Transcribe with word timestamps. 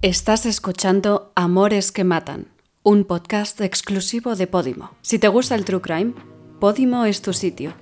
Estás 0.00 0.46
escuchando 0.46 1.32
Amores 1.34 1.90
que 1.90 2.04
Matan, 2.04 2.46
un 2.84 3.04
podcast 3.04 3.60
exclusivo 3.60 4.36
de 4.36 4.46
Podimo. 4.46 4.92
Si 5.02 5.18
te 5.18 5.26
gusta 5.26 5.56
el 5.56 5.64
True 5.64 5.80
Crime, 5.80 6.14
Podimo 6.60 7.04
es 7.04 7.20
tu 7.20 7.32
sitio. 7.32 7.72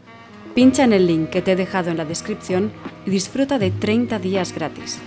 Pincha 0.55 0.85
en 0.85 0.95
el 0.95 1.07
link 1.07 1.29
que 1.29 1.43
te 1.43 1.53
he 1.53 1.57
dejado 1.57 1.91
en 1.91 1.99
la 1.99 2.07
descripción 2.07 2.73
y 3.05 3.11
disfruta 3.11 3.59
de 3.59 3.71
30 3.71 4.19
días 4.19 4.55
gratis. 4.55 4.99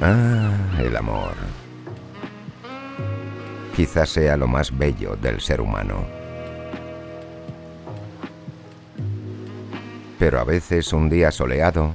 Ah, 0.00 0.50
el 0.80 0.96
amor. 0.96 1.34
Quizás 3.76 4.08
sea 4.08 4.36
lo 4.36 4.48
más 4.48 4.76
bello 4.76 5.14
del 5.14 5.40
ser 5.40 5.60
humano. 5.60 6.04
Pero 10.18 10.40
a 10.40 10.44
veces 10.44 10.92
un 10.92 11.08
día 11.08 11.30
soleado 11.30 11.94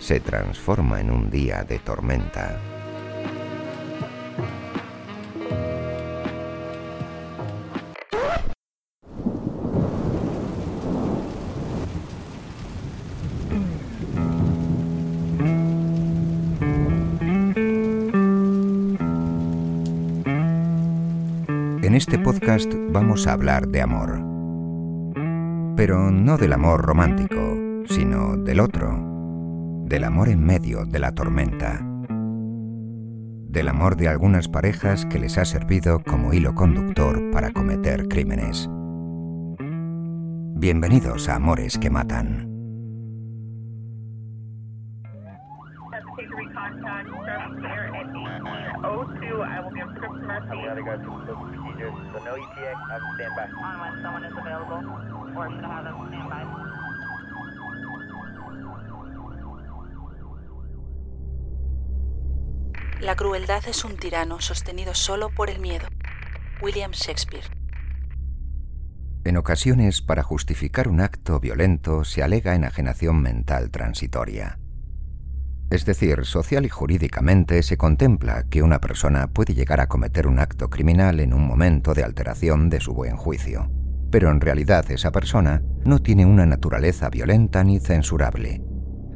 se 0.00 0.18
transforma 0.18 1.00
en 1.00 1.12
un 1.12 1.30
día 1.30 1.62
de 1.62 1.78
tormenta. 1.78 2.75
Este 21.96 22.18
podcast 22.18 22.70
vamos 22.90 23.26
a 23.26 23.32
hablar 23.32 23.68
de 23.68 23.80
amor. 23.80 24.22
Pero 25.76 26.10
no 26.10 26.36
del 26.36 26.52
amor 26.52 26.82
romántico, 26.82 27.56
sino 27.88 28.36
del 28.36 28.60
otro. 28.60 29.82
Del 29.86 30.04
amor 30.04 30.28
en 30.28 30.44
medio 30.44 30.84
de 30.84 30.98
la 30.98 31.14
tormenta. 31.14 31.80
Del 33.48 33.68
amor 33.68 33.96
de 33.96 34.08
algunas 34.08 34.46
parejas 34.46 35.06
que 35.06 35.18
les 35.18 35.38
ha 35.38 35.46
servido 35.46 36.02
como 36.02 36.34
hilo 36.34 36.54
conductor 36.54 37.30
para 37.30 37.50
cometer 37.52 38.08
crímenes. 38.08 38.68
Bienvenidos 40.58 41.30
a 41.30 41.36
Amores 41.36 41.78
que 41.78 41.88
Matan. 41.88 42.55
La 63.00 63.14
crueldad 63.14 63.62
es 63.68 63.84
un 63.84 63.96
tirano 63.96 64.40
sostenido 64.40 64.94
solo 64.94 65.30
por 65.30 65.50
el 65.50 65.60
miedo. 65.60 65.86
William 66.62 66.92
Shakespeare. 66.92 67.44
En 69.24 69.36
ocasiones, 69.36 70.02
para 70.02 70.22
justificar 70.22 70.88
un 70.88 71.00
acto 71.00 71.38
violento, 71.38 72.04
se 72.04 72.22
alega 72.22 72.54
enajenación 72.54 73.20
mental 73.20 73.70
transitoria. 73.70 74.58
Es 75.68 75.84
decir, 75.84 76.24
social 76.24 76.64
y 76.64 76.68
jurídicamente 76.68 77.60
se 77.62 77.76
contempla 77.76 78.44
que 78.48 78.62
una 78.62 78.80
persona 78.80 79.26
puede 79.26 79.52
llegar 79.52 79.80
a 79.80 79.88
cometer 79.88 80.28
un 80.28 80.38
acto 80.38 80.70
criminal 80.70 81.18
en 81.18 81.34
un 81.34 81.44
momento 81.44 81.92
de 81.92 82.04
alteración 82.04 82.70
de 82.70 82.80
su 82.80 82.94
buen 82.94 83.16
juicio. 83.16 83.68
Pero 84.10 84.30
en 84.30 84.40
realidad 84.40 84.88
esa 84.92 85.10
persona 85.10 85.62
no 85.84 85.98
tiene 86.00 86.24
una 86.24 86.46
naturaleza 86.46 87.10
violenta 87.10 87.64
ni 87.64 87.80
censurable. 87.80 88.62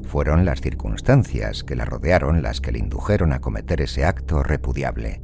Fueron 0.03 0.45
las 0.45 0.61
circunstancias 0.61 1.62
que 1.62 1.77
la 1.77 1.84
rodearon 1.84 2.43
las 2.43 2.61
que 2.61 2.73
le 2.73 2.81
indujeron 2.81 3.33
a 3.33 3.41
cometer 3.41 3.81
ese 3.81 4.05
acto 4.05 4.43
repudiable. 4.43 5.23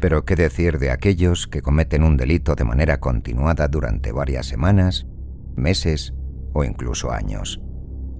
Pero 0.00 0.24
qué 0.24 0.34
decir 0.34 0.80
de 0.80 0.90
aquellos 0.90 1.46
que 1.46 1.62
cometen 1.62 2.02
un 2.02 2.16
delito 2.16 2.56
de 2.56 2.64
manera 2.64 2.98
continuada 2.98 3.68
durante 3.68 4.10
varias 4.10 4.46
semanas, 4.46 5.06
meses 5.54 6.12
o 6.52 6.64
incluso 6.64 7.12
años 7.12 7.60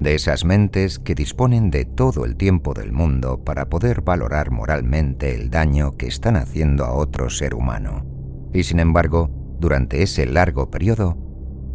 de 0.01 0.15
esas 0.15 0.45
mentes 0.45 0.99
que 0.99 1.15
disponen 1.15 1.71
de 1.71 1.85
todo 1.85 2.25
el 2.25 2.37
tiempo 2.37 2.75
del 2.75 2.93
mundo 2.93 3.45
para 3.45 3.69
poder 3.69 4.03
valorar 4.03 4.51
moralmente 4.51 5.35
el 5.35 5.51
daño 5.51 5.97
que 5.97 6.07
están 6.07 6.37
haciendo 6.37 6.85
a 6.85 6.93
otro 6.93 7.31
ser 7.31 7.55
humano. 7.55 8.07
Y 8.53 8.63
sin 8.63 8.81
embargo, 8.81 9.31
durante 9.59 10.03
ese 10.03 10.27
largo 10.27 10.71
periodo, 10.71 11.17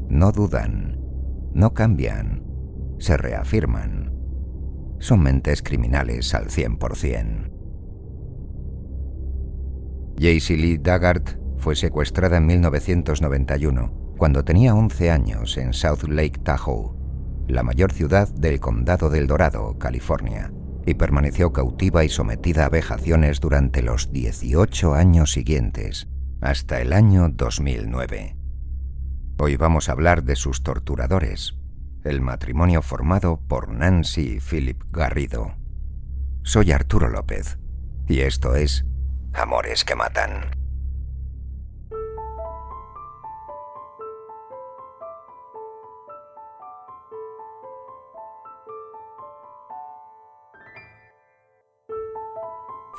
no 0.09 0.31
dudan, 0.31 0.99
no 1.53 1.73
cambian, 1.73 2.43
se 2.97 3.17
reafirman. 3.17 4.13
Son 4.99 5.21
mentes 5.21 5.61
criminales 5.61 6.33
al 6.33 6.47
100%. 6.47 7.51
Jaycee 10.17 10.57
Lee 10.57 10.77
Daggart 10.77 11.37
fue 11.57 11.75
secuestrada 11.75 12.37
en 12.37 12.45
1991, 12.45 14.15
cuando 14.17 14.45
tenía 14.45 14.75
11 14.75 15.11
años 15.11 15.57
en 15.57 15.73
South 15.73 16.03
Lake 16.07 16.39
Tahoe, 16.43 17.02
la 17.47 17.63
mayor 17.63 17.91
ciudad 17.91 18.29
del 18.29 18.59
condado 18.59 19.09
del 19.09 19.27
Dorado, 19.27 19.77
California, 19.77 20.51
y 20.85 20.95
permaneció 20.95 21.53
cautiva 21.53 22.03
y 22.03 22.09
sometida 22.09 22.65
a 22.65 22.69
vejaciones 22.69 23.39
durante 23.39 23.81
los 23.81 24.11
18 24.11 24.93
años 24.93 25.31
siguientes, 25.31 26.07
hasta 26.41 26.81
el 26.81 26.93
año 26.93 27.29
2009. 27.29 28.37
Hoy 29.37 29.55
vamos 29.55 29.89
a 29.89 29.93
hablar 29.93 30.23
de 30.23 30.35
sus 30.35 30.63
torturadores, 30.63 31.55
el 32.03 32.21
matrimonio 32.21 32.81
formado 32.81 33.39
por 33.47 33.69
Nancy 33.69 34.35
y 34.35 34.39
Philip 34.39 34.81
Garrido. 34.91 35.55
Soy 36.43 36.71
Arturo 36.71 37.09
López, 37.09 37.57
y 38.07 38.19
esto 38.19 38.55
es 38.55 38.85
Amores 39.33 39.83
que 39.85 39.95
Matan. 39.95 40.62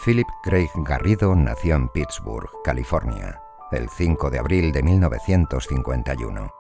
Philip 0.05 0.29
Craig 0.43 0.69
Garrido 0.85 1.35
nació 1.35 1.77
en 1.77 1.89
Pittsburgh, 1.89 2.51
California, 2.63 3.41
el 3.73 3.89
5 3.89 4.29
de 4.29 4.39
abril 4.39 4.71
de 4.71 4.83
1951. 4.83 6.51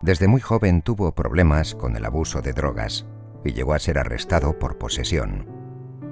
Desde 0.00 0.26
muy 0.26 0.40
joven 0.40 0.80
tuvo 0.80 1.14
problemas 1.14 1.74
con 1.74 1.96
el 1.96 2.04
abuso 2.06 2.40
de 2.40 2.54
drogas 2.54 3.04
y 3.44 3.52
llegó 3.52 3.74
a 3.74 3.78
ser 3.78 3.98
arrestado 3.98 4.58
por 4.58 4.78
posesión. 4.78 5.46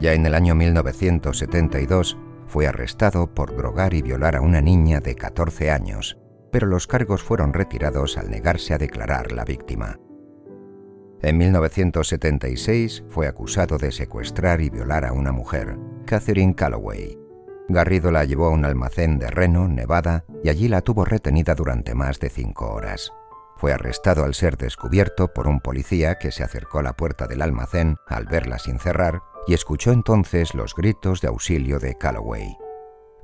Ya 0.01 0.13
en 0.13 0.27
el 0.27 0.35
año 0.35 0.55
1972 0.55 2.19
fue 2.47 2.67
arrestado 2.67 3.33
por 3.33 3.57
drogar 3.57 3.95
y 3.95 4.03
violar 4.03 4.37
a 4.37 4.43
una 4.43 4.61
niña 4.61 5.01
de 5.01 5.15
14 5.15 5.71
años, 5.71 6.19
pero 6.53 6.67
los 6.67 6.87
cargos 6.87 7.23
fueron 7.23 7.55
retirados 7.55 8.19
al 8.19 8.31
negarse 8.31 8.75
a 8.75 8.79
declarar 8.79 9.33
la 9.33 9.47
víctima. 9.47 9.99
En 11.25 11.39
1976 11.39 13.05
fue 13.09 13.27
acusado 13.27 13.79
de 13.79 13.93
secuestrar 13.93 14.61
y 14.61 14.69
violar 14.69 15.07
a 15.07 15.15
una 15.15 15.33
mujer, 15.33 15.79
Catherine 16.05 16.55
Calloway. 16.55 17.19
Garrido 17.67 18.11
la 18.11 18.27
llevó 18.27 18.49
a 18.49 18.51
un 18.51 18.67
almacén 18.67 19.19
de 19.19 19.29
Reno, 19.29 19.67
Nevada, 19.67 20.27
y 20.43 20.51
allí 20.51 20.69
la 20.69 20.83
tuvo 20.83 21.07
retenida 21.07 21.55
durante 21.55 21.95
más 21.95 22.21
de 22.21 22.29
cinco 22.29 22.71
horas. 22.75 23.11
Fue 23.57 23.73
arrestado 23.73 24.23
al 24.25 24.35
ser 24.35 24.59
descubierto 24.59 25.29
por 25.29 25.47
un 25.49 25.61
policía 25.61 26.17
que 26.19 26.31
se 26.31 26.45
acercó 26.45 26.81
a 26.81 26.83
la 26.83 26.93
puerta 26.93 27.27
del 27.27 27.41
almacén 27.41 27.97
al 28.07 28.27
verla 28.27 28.59
sin 28.59 28.79
cerrar 28.79 29.23
y 29.47 29.55
escuchó 29.55 29.93
entonces 29.93 30.55
los 30.55 30.75
gritos 30.75 31.23
de 31.23 31.29
auxilio 31.29 31.79
de 31.79 31.97
Calloway. 31.97 32.55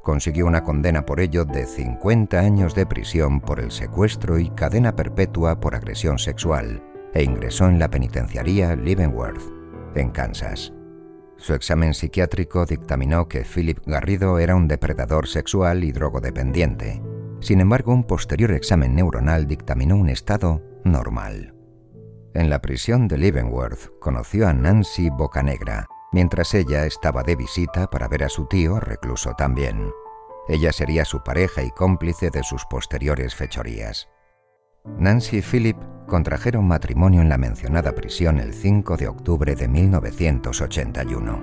Consiguió 0.02 0.46
una 0.46 0.64
condena 0.64 1.04
por 1.04 1.20
ello 1.20 1.44
de 1.44 1.66
50 1.66 2.38
años 2.38 2.74
de 2.74 2.86
prisión 2.86 3.42
por 3.42 3.60
el 3.60 3.70
secuestro 3.70 4.38
y 4.38 4.48
cadena 4.48 4.96
perpetua 4.96 5.60
por 5.60 5.74
agresión 5.74 6.18
sexual, 6.18 6.82
e 7.14 7.22
ingresó 7.22 7.68
en 7.68 7.78
la 7.78 7.90
penitenciaría 7.90 8.76
Leavenworth, 8.76 9.42
en 9.94 10.10
Kansas. 10.10 10.72
Su 11.36 11.54
examen 11.54 11.94
psiquiátrico 11.94 12.66
dictaminó 12.66 13.26
que 13.26 13.44
Philip 13.44 13.78
Garrido 13.86 14.38
era 14.38 14.54
un 14.54 14.68
depredador 14.68 15.26
sexual 15.26 15.84
y 15.84 15.92
drogodependiente. 15.92 17.02
Sin 17.40 17.60
embargo, 17.60 17.94
un 17.94 18.04
posterior 18.04 18.52
examen 18.52 18.94
neuronal 18.94 19.46
dictaminó 19.46 19.96
un 19.96 20.10
estado 20.10 20.62
normal. 20.84 21.54
En 22.34 22.50
la 22.50 22.60
prisión 22.60 23.08
de 23.08 23.18
Leavenworth 23.18 23.98
conoció 23.98 24.46
a 24.46 24.52
Nancy 24.52 25.08
Bocanegra, 25.10 25.86
mientras 26.12 26.54
ella 26.54 26.84
estaba 26.86 27.22
de 27.22 27.36
visita 27.36 27.88
para 27.88 28.06
ver 28.06 28.24
a 28.24 28.28
su 28.28 28.46
tío, 28.46 28.78
recluso 28.78 29.32
también. 29.34 29.90
Ella 30.48 30.72
sería 30.72 31.04
su 31.04 31.22
pareja 31.22 31.62
y 31.62 31.70
cómplice 31.70 32.30
de 32.30 32.42
sus 32.42 32.64
posteriores 32.66 33.34
fechorías. 33.34 34.08
Nancy 34.84 35.38
y 35.38 35.42
Philip 35.42 35.76
contrajeron 36.06 36.66
matrimonio 36.66 37.20
en 37.20 37.28
la 37.28 37.38
mencionada 37.38 37.94
prisión 37.94 38.38
el 38.38 38.54
5 38.54 38.96
de 38.96 39.08
octubre 39.08 39.54
de 39.54 39.68
1981. 39.68 41.42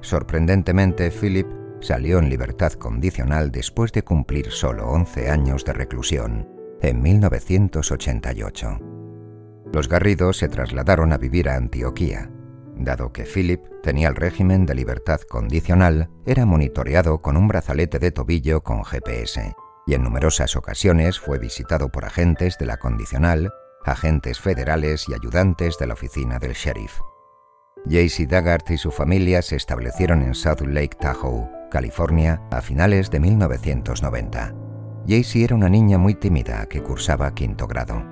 Sorprendentemente, 0.00 1.10
Philip 1.10 1.46
salió 1.80 2.18
en 2.18 2.28
libertad 2.28 2.72
condicional 2.72 3.50
después 3.50 3.92
de 3.92 4.02
cumplir 4.02 4.50
solo 4.50 4.88
11 4.88 5.30
años 5.30 5.64
de 5.64 5.74
reclusión, 5.74 6.48
en 6.80 7.02
1988. 7.02 8.78
Los 9.72 9.88
Garridos 9.88 10.38
se 10.38 10.48
trasladaron 10.48 11.12
a 11.12 11.18
vivir 11.18 11.48
a 11.48 11.56
Antioquía. 11.56 12.30
dado 12.76 13.12
que 13.12 13.24
Philip 13.24 13.60
tenía 13.82 14.08
el 14.08 14.16
régimen 14.16 14.66
de 14.66 14.74
libertad 14.74 15.20
condicional, 15.20 16.10
era 16.26 16.44
monitoreado 16.46 17.22
con 17.22 17.36
un 17.36 17.46
brazalete 17.46 17.98
de 17.98 18.10
tobillo 18.10 18.62
con 18.62 18.84
GPS 18.84 19.54
y 19.86 19.94
en 19.94 20.02
numerosas 20.02 20.56
ocasiones 20.56 21.18
fue 21.18 21.38
visitado 21.38 21.88
por 21.90 22.04
agentes 22.04 22.58
de 22.58 22.66
la 22.66 22.78
condicional, 22.78 23.52
agentes 23.84 24.40
federales 24.40 25.08
y 25.08 25.14
ayudantes 25.14 25.78
de 25.78 25.86
la 25.86 25.94
oficina 25.94 26.38
del 26.38 26.52
sheriff. 26.52 27.00
Jaycee 27.86 28.26
Daggart 28.26 28.70
y 28.70 28.78
su 28.78 28.90
familia 28.90 29.42
se 29.42 29.56
establecieron 29.56 30.22
en 30.22 30.34
South 30.34 30.62
Lake 30.62 30.96
Tahoe, 30.98 31.50
California, 31.70 32.40
a 32.50 32.62
finales 32.62 33.10
de 33.10 33.20
1990. 33.20 34.54
Jaycee 35.06 35.44
era 35.44 35.54
una 35.54 35.68
niña 35.68 35.98
muy 35.98 36.14
tímida 36.14 36.66
que 36.66 36.82
cursaba 36.82 37.34
quinto 37.34 37.66
grado. 37.66 38.02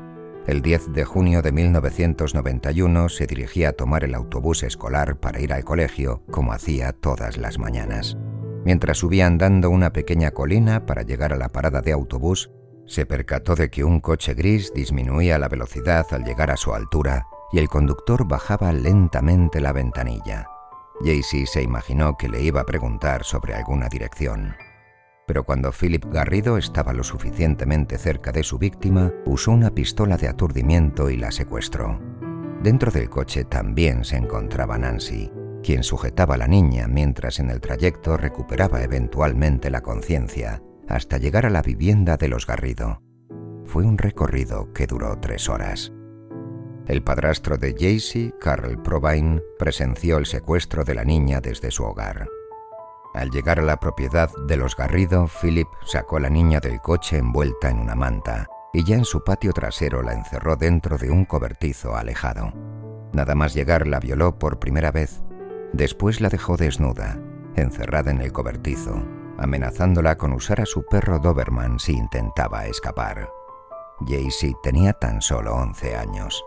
El 0.47 0.61
10 0.61 0.93
de 0.93 1.05
junio 1.05 1.41
de 1.41 1.53
1991 1.53 3.09
se 3.09 3.27
dirigía 3.27 3.71
a 3.71 3.73
tomar 3.73 4.05
el 4.05 4.15
autobús 4.15 4.65
escolar 4.65 5.17
para 5.21 5.41
ir 5.41 5.53
al 5.53 5.65
colegio, 5.65 6.23
como 6.31 6.53
hacía 6.53 6.93
todas 6.93 7.39
las 7.39 7.59
mañanas. 7.59 8.19
Mientras 8.65 8.99
subía 8.99 9.27
andando 9.27 9.71
una 9.71 9.93
pequeña 9.93 10.31
colina 10.31 10.87
para 10.87 11.03
llegar 11.03 11.33
a 11.33 11.37
la 11.37 11.49
parada 11.49 11.81
de 11.81 11.93
autobús, 11.93 12.51
se 12.87 13.07
percató 13.07 13.55
de 13.55 13.71
que 13.71 13.85
un 13.85 14.01
coche 14.01 14.35
gris 14.35 14.73
disminuía 14.75 15.39
la 15.39 15.49
velocidad 15.49 16.07
al 16.11 16.25
llegar 16.25 16.51
a 16.51 16.57
su 16.57 16.75
altura 16.75 17.27
y 17.53 17.59
el 17.59 17.69
conductor 17.69 18.27
bajaba 18.27 18.73
lentamente 18.73 19.61
la 19.61 19.73
ventanilla. 19.73 20.47
Jaycee 21.01 21.47
se 21.47 21.63
imaginó 21.63 22.17
que 22.17 22.29
le 22.29 22.43
iba 22.43 22.61
a 22.61 22.67
preguntar 22.67 23.25
sobre 23.25 23.55
alguna 23.55 23.89
dirección. 23.89 24.55
Pero 25.27 25.45
cuando 25.45 25.73
Philip 25.73 26.05
Garrido 26.07 26.59
estaba 26.59 26.93
lo 26.93 27.05
suficientemente 27.05 27.99
cerca 27.99 28.33
de 28.33 28.43
su 28.43 28.59
víctima, 28.59 29.13
usó 29.25 29.53
una 29.53 29.71
pistola 29.71 30.17
de 30.17 30.29
aturdimiento 30.29 31.11
y 31.11 31.17
la 31.17 31.31
secuestró. 31.31 32.01
Dentro 32.63 32.91
del 32.91 33.09
coche 33.09 33.45
también 33.45 34.05
se 34.05 34.17
encontraba 34.17 34.79
Nancy, 34.79 35.33
quien 35.63 35.83
sujetaba 35.83 36.35
a 36.35 36.39
la 36.39 36.49
niña 36.49 36.87
mientras 36.89 37.39
en 37.41 37.51
el 37.51 37.61
trayecto 37.61 38.17
recuperaba 38.17 38.83
eventualmente 38.83 39.71
la 39.71 39.83
conciencia 39.83 40.63
hasta 40.89 41.19
llegar 41.19 41.47
a 41.47 41.51
la 41.51 41.63
vivienda 41.63 42.17
de 42.17 42.29
los 42.29 42.47
Garrido. 42.47 43.03
Fue 43.65 43.85
un 43.85 43.97
recorrido 43.97 44.73
que 44.73 44.87
duró 44.87 45.19
tres 45.19 45.49
horas. 45.49 45.93
El 46.87 47.03
padrastro 47.03 47.57
de 47.57 47.75
Jaycee, 47.79 48.35
Carl 48.41 48.83
Provine, 48.83 49.41
presenció 49.59 50.19
el 50.19 50.27
secuestro 50.27 50.85
de 50.85 50.95
la 50.95 51.05
niña 51.05 51.41
desde 51.41 51.71
su 51.71 51.85
hogar. 51.85 52.27
Al 53.15 53.31
llegar 53.31 53.61
a 53.61 53.63
la 53.63 53.79
propiedad 53.79 54.31
de 54.49 54.57
los 54.57 54.77
Garrido, 54.77 55.29
Philip 55.41 55.69
sacó 55.87 56.19
la 56.19 56.31
niña 56.31 56.61
del 56.61 56.81
coche 56.81 57.19
envuelta 57.19 57.71
en 57.71 57.79
una 57.79 57.95
manta 57.95 58.49
y 58.73 58.85
ya 58.85 58.97
en 58.97 59.05
su 59.05 59.23
patio 59.23 59.53
trasero 59.53 60.03
la 60.03 60.15
encerró 60.15 60.57
dentro 60.57 60.99
de 60.99 61.11
un 61.11 61.25
cobertizo 61.25 61.95
alejado. 61.95 62.53
Nada 63.13 63.35
más 63.35 63.55
llegar 63.55 63.87
la 63.87 64.01
violó 64.01 64.39
por 64.39 64.59
primera 64.59 64.91
vez. 64.91 65.23
Después 65.73 66.21
la 66.21 66.29
dejó 66.29 66.57
desnuda, 66.57 67.19
encerrada 67.57 68.11
en 68.11 68.21
el 68.21 68.33
cobertizo, 68.33 69.03
amenazándola 69.39 70.19
con 70.19 70.33
usar 70.33 70.61
a 70.61 70.67
su 70.67 70.85
perro 70.85 71.19
Doberman 71.19 71.79
si 71.79 71.93
intentaba 71.93 72.67
escapar. 72.67 73.31
Jaycee 74.07 74.55
tenía 74.63 74.93
tan 74.93 75.23
solo 75.23 75.55
11 75.55 75.97
años. 75.97 76.45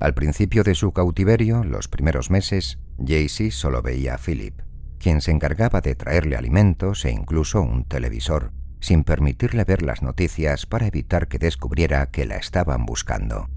Al 0.00 0.14
principio 0.14 0.64
de 0.64 0.74
su 0.74 0.92
cautiverio, 0.92 1.62
los 1.62 1.86
primeros 1.86 2.28
meses, 2.28 2.80
Jaycee 2.98 3.52
solo 3.52 3.82
veía 3.82 4.14
a 4.14 4.18
Philip, 4.18 4.60
quien 4.98 5.20
se 5.20 5.30
encargaba 5.30 5.80
de 5.80 5.94
traerle 5.94 6.34
alimentos 6.34 7.04
e 7.04 7.12
incluso 7.12 7.62
un 7.62 7.84
televisor, 7.84 8.52
sin 8.82 9.04
permitirle 9.04 9.64
ver 9.64 9.82
las 9.82 10.02
noticias 10.02 10.66
para 10.66 10.88
evitar 10.88 11.28
que 11.28 11.38
descubriera 11.38 12.10
que 12.10 12.26
la 12.26 12.36
estaban 12.36 12.84
buscando. 12.84 13.48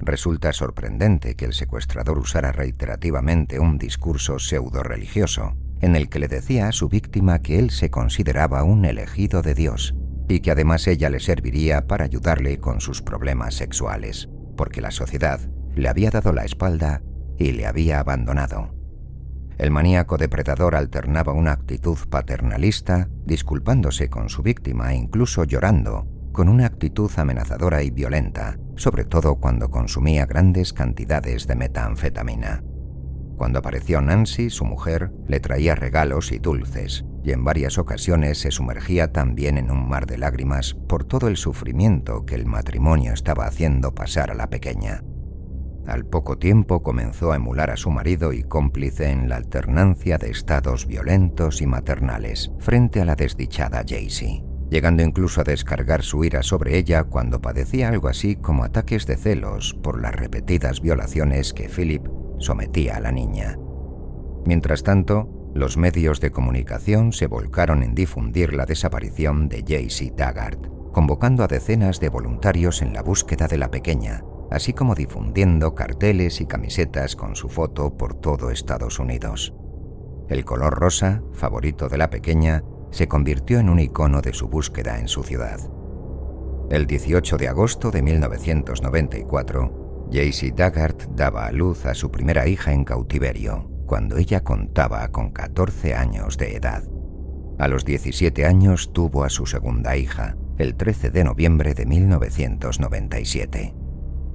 Resulta 0.00 0.52
sorprendente 0.52 1.36
que 1.36 1.44
el 1.44 1.52
secuestrador 1.52 2.18
usara 2.18 2.50
reiterativamente 2.50 3.60
un 3.60 3.78
discurso 3.78 4.38
pseudo-religioso, 4.38 5.54
en 5.80 5.96
el 5.96 6.08
que 6.08 6.18
le 6.18 6.28
decía 6.28 6.68
a 6.68 6.72
su 6.72 6.88
víctima 6.88 7.40
que 7.40 7.58
él 7.58 7.70
se 7.70 7.90
consideraba 7.90 8.64
un 8.64 8.86
elegido 8.86 9.42
de 9.42 9.54
Dios 9.54 9.94
y 10.28 10.40
que 10.40 10.50
además 10.50 10.86
ella 10.86 11.10
le 11.10 11.20
serviría 11.20 11.86
para 11.86 12.04
ayudarle 12.04 12.58
con 12.58 12.80
sus 12.80 13.02
problemas 13.02 13.54
sexuales, 13.54 14.30
porque 14.56 14.80
la 14.80 14.90
sociedad 14.90 15.40
le 15.74 15.88
había 15.88 16.10
dado 16.10 16.32
la 16.32 16.44
espalda 16.44 17.02
y 17.36 17.52
le 17.52 17.66
había 17.66 18.00
abandonado. 18.00 18.73
El 19.58 19.70
maníaco 19.70 20.16
depredador 20.16 20.74
alternaba 20.74 21.32
una 21.32 21.52
actitud 21.52 21.96
paternalista, 22.10 23.08
disculpándose 23.24 24.10
con 24.10 24.28
su 24.28 24.42
víctima 24.42 24.92
e 24.92 24.96
incluso 24.96 25.44
llorando, 25.44 26.06
con 26.32 26.48
una 26.48 26.66
actitud 26.66 27.10
amenazadora 27.16 27.82
y 27.82 27.90
violenta, 27.90 28.58
sobre 28.74 29.04
todo 29.04 29.36
cuando 29.36 29.70
consumía 29.70 30.26
grandes 30.26 30.72
cantidades 30.72 31.46
de 31.46 31.54
metanfetamina. 31.54 32.64
Cuando 33.36 33.60
apareció 33.60 34.00
Nancy, 34.00 34.50
su 34.50 34.64
mujer, 34.64 35.12
le 35.28 35.40
traía 35.40 35.74
regalos 35.74 36.32
y 36.32 36.38
dulces, 36.38 37.04
y 37.22 37.32
en 37.32 37.44
varias 37.44 37.78
ocasiones 37.78 38.38
se 38.38 38.50
sumergía 38.50 39.12
también 39.12 39.58
en 39.58 39.70
un 39.70 39.88
mar 39.88 40.06
de 40.06 40.18
lágrimas 40.18 40.74
por 40.88 41.04
todo 41.04 41.28
el 41.28 41.36
sufrimiento 41.36 42.26
que 42.26 42.34
el 42.34 42.46
matrimonio 42.46 43.12
estaba 43.12 43.46
haciendo 43.46 43.94
pasar 43.94 44.30
a 44.30 44.34
la 44.34 44.50
pequeña. 44.50 45.02
Al 45.86 46.06
poco 46.06 46.38
tiempo 46.38 46.82
comenzó 46.82 47.32
a 47.32 47.36
emular 47.36 47.70
a 47.70 47.76
su 47.76 47.90
marido 47.90 48.32
y 48.32 48.42
cómplice 48.42 49.10
en 49.10 49.28
la 49.28 49.36
alternancia 49.36 50.16
de 50.16 50.30
estados 50.30 50.86
violentos 50.86 51.60
y 51.60 51.66
maternales 51.66 52.50
frente 52.58 53.02
a 53.02 53.04
la 53.04 53.16
desdichada 53.16 53.84
Jaycee, 53.86 54.44
llegando 54.70 55.02
incluso 55.02 55.42
a 55.42 55.44
descargar 55.44 56.02
su 56.02 56.24
ira 56.24 56.42
sobre 56.42 56.78
ella 56.78 57.04
cuando 57.04 57.42
padecía 57.42 57.88
algo 57.88 58.08
así 58.08 58.36
como 58.36 58.64
ataques 58.64 59.06
de 59.06 59.16
celos 59.16 59.74
por 59.82 60.00
las 60.00 60.14
repetidas 60.14 60.80
violaciones 60.80 61.52
que 61.52 61.68
Philip 61.68 62.06
sometía 62.38 62.96
a 62.96 63.00
la 63.00 63.12
niña. 63.12 63.58
Mientras 64.46 64.82
tanto, 64.82 65.28
los 65.54 65.76
medios 65.76 66.18
de 66.20 66.30
comunicación 66.30 67.12
se 67.12 67.26
volcaron 67.26 67.82
en 67.82 67.94
difundir 67.94 68.54
la 68.54 68.66
desaparición 68.66 69.48
de 69.48 69.62
Jaycee 69.66 70.10
Taggart, 70.10 70.66
convocando 70.92 71.44
a 71.44 71.46
decenas 71.46 72.00
de 72.00 72.08
voluntarios 72.08 72.82
en 72.82 72.92
la 72.92 73.02
búsqueda 73.02 73.48
de 73.48 73.58
la 73.58 73.70
pequeña, 73.70 74.24
así 74.54 74.72
como 74.72 74.94
difundiendo 74.94 75.74
carteles 75.74 76.40
y 76.40 76.46
camisetas 76.46 77.16
con 77.16 77.34
su 77.34 77.48
foto 77.48 77.96
por 77.96 78.14
todo 78.14 78.50
Estados 78.50 79.00
Unidos. 79.00 79.52
El 80.28 80.44
color 80.44 80.78
rosa, 80.78 81.22
favorito 81.32 81.88
de 81.88 81.98
la 81.98 82.08
pequeña, 82.08 82.62
se 82.90 83.08
convirtió 83.08 83.58
en 83.58 83.68
un 83.68 83.80
icono 83.80 84.22
de 84.22 84.32
su 84.32 84.48
búsqueda 84.48 85.00
en 85.00 85.08
su 85.08 85.24
ciudad. 85.24 85.58
El 86.70 86.86
18 86.86 87.36
de 87.36 87.48
agosto 87.48 87.90
de 87.90 88.02
1994, 88.02 90.06
Jaycee 90.12 90.52
Daggart 90.52 91.02
daba 91.10 91.46
a 91.46 91.52
luz 91.52 91.84
a 91.84 91.94
su 91.94 92.12
primera 92.12 92.46
hija 92.46 92.72
en 92.72 92.84
cautiverio, 92.84 93.68
cuando 93.86 94.16
ella 94.16 94.44
contaba 94.44 95.08
con 95.08 95.32
14 95.32 95.94
años 95.94 96.38
de 96.38 96.54
edad. 96.54 96.84
A 97.58 97.66
los 97.66 97.84
17 97.84 98.46
años 98.46 98.92
tuvo 98.92 99.24
a 99.24 99.30
su 99.30 99.46
segunda 99.46 99.96
hija, 99.96 100.36
el 100.58 100.76
13 100.76 101.10
de 101.10 101.24
noviembre 101.24 101.74
de 101.74 101.86
1997. 101.86 103.83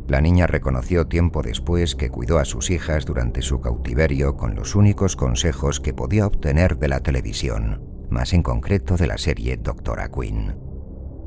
La 0.09 0.21
niña 0.21 0.47
reconoció 0.47 1.05
tiempo 1.05 1.43
después 1.43 1.95
que 1.95 2.09
cuidó 2.09 2.39
a 2.39 2.45
sus 2.45 2.71
hijas 2.71 3.05
durante 3.05 3.43
su 3.43 3.61
cautiverio 3.61 4.37
con 4.37 4.55
los 4.55 4.73
únicos 4.73 5.15
consejos 5.15 5.79
que 5.79 5.93
podía 5.93 6.25
obtener 6.25 6.79
de 6.79 6.87
la 6.87 7.01
televisión, 7.01 7.83
más 8.09 8.33
en 8.33 8.41
concreto 8.41 8.97
de 8.97 9.05
la 9.05 9.19
serie 9.19 9.55
Doctora 9.57 10.09
Quinn. 10.09 10.57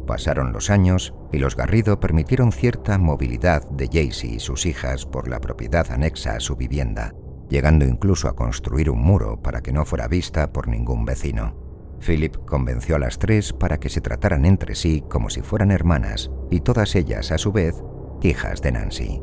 Pasaron 0.04 0.52
los 0.52 0.68
años 0.68 1.14
y 1.32 1.38
los 1.38 1.54
Garrido 1.54 2.00
permitieron 2.00 2.50
cierta 2.50 2.98
movilidad 2.98 3.70
de 3.70 3.86
Jaycee 3.86 4.34
y 4.34 4.40
sus 4.40 4.66
hijas 4.66 5.06
por 5.06 5.28
la 5.28 5.38
propiedad 5.38 5.88
anexa 5.92 6.34
a 6.34 6.40
su 6.40 6.56
vivienda, 6.56 7.14
llegando 7.48 7.84
incluso 7.84 8.26
a 8.26 8.34
construir 8.34 8.90
un 8.90 9.00
muro 9.00 9.40
para 9.40 9.60
que 9.60 9.72
no 9.72 9.84
fuera 9.84 10.08
vista 10.08 10.52
por 10.52 10.66
ningún 10.66 11.04
vecino. 11.04 11.54
Philip 12.04 12.34
convenció 12.46 12.96
a 12.96 12.98
las 12.98 13.20
tres 13.20 13.52
para 13.52 13.78
que 13.78 13.88
se 13.88 14.00
trataran 14.00 14.44
entre 14.44 14.74
sí 14.74 15.04
como 15.08 15.30
si 15.30 15.40
fueran 15.40 15.70
hermanas, 15.70 16.32
y 16.50 16.62
todas 16.62 16.96
ellas, 16.96 17.30
a 17.30 17.38
su 17.38 17.52
vez, 17.52 17.80
hijas 18.24 18.62
de 18.62 18.72
Nancy. 18.72 19.20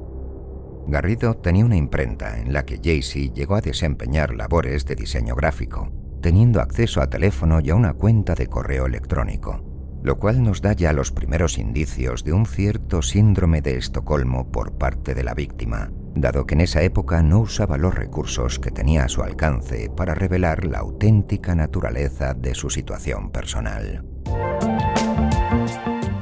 Garrido 0.88 1.36
tenía 1.36 1.66
una 1.66 1.78
imprenta 1.78 2.40
en 2.40 2.52
la 2.52 2.66
que 2.66 2.80
Jaycee 2.84 3.32
llegó 3.32 3.56
a 3.56 3.62
desempeñar 3.62 4.34
labores 4.34 4.86
de 4.86 4.96
diseño 4.96 5.36
gráfico, 5.36 5.92
teniendo 6.22 6.62
acceso 6.62 7.02
a 7.02 7.10
teléfono 7.10 7.60
y 7.62 7.70
a 7.70 7.76
una 7.76 7.94
cuenta 7.94 8.36
de 8.36 8.48
correo 8.48 8.88
electrónico, 8.88 9.64
lo 10.02 10.18
cual 10.18 10.44
nos 10.44 10.62
da 10.62 10.74
ya 10.74 10.94
los 10.94 11.12
primeros 11.12 11.58
indicios 11.58 12.24
de 12.24 12.34
un 12.34 12.46
cierto 12.46 13.02
síndrome 13.02 13.62
de 13.62 13.78
Estocolmo 13.78 14.52
por 14.52 14.78
parte 14.78 15.14
de 15.14 15.24
la 15.24 15.34
víctima, 15.34 15.92
dado 16.16 16.46
que 16.46 16.56
en 16.56 16.62
esa 16.62 16.82
época 16.82 17.22
no 17.22 17.42
usaba 17.42 17.78
los 17.78 17.94
recursos 17.94 18.60
que 18.60 18.72
tenía 18.72 19.06
a 19.06 19.10
su 19.10 19.22
alcance 19.22 19.90
para 19.96 20.16
revelar 20.16 20.66
la 20.66 20.80
auténtica 20.80 21.56
naturaleza 21.56 22.34
de 22.34 22.56
su 22.56 22.70
situación 22.70 23.32
personal. 23.32 24.09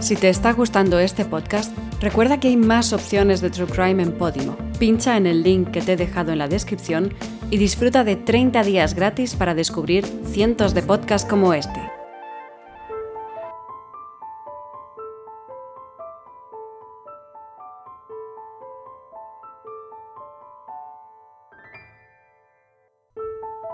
Si 0.08 0.16
te 0.16 0.30
está 0.30 0.54
gustando 0.54 1.00
este 1.00 1.26
podcast, 1.26 1.78
recuerda 2.00 2.40
que 2.40 2.48
hay 2.48 2.56
más 2.56 2.94
opciones 2.94 3.42
de 3.42 3.50
True 3.50 3.68
Crime 3.68 4.02
en 4.02 4.14
Podimo. 4.14 4.56
Pincha 4.80 5.18
en 5.18 5.28
el 5.28 5.44
link 5.44 5.72
que 5.72 5.82
te 5.82 5.92
he 5.92 5.98
dejado 5.98 6.32
en 6.32 6.38
la 6.38 6.48
descripción 6.48 7.14
y 7.52 7.58
disfruta 7.58 8.06
de 8.06 8.16
30 8.16 8.64
días 8.64 8.94
gratis 8.94 9.36
para 9.36 9.54
descubrir 9.54 10.06
cientos 10.32 10.74
de 10.74 10.82
podcasts 10.82 11.28
como 11.28 11.54
este. 11.54 11.82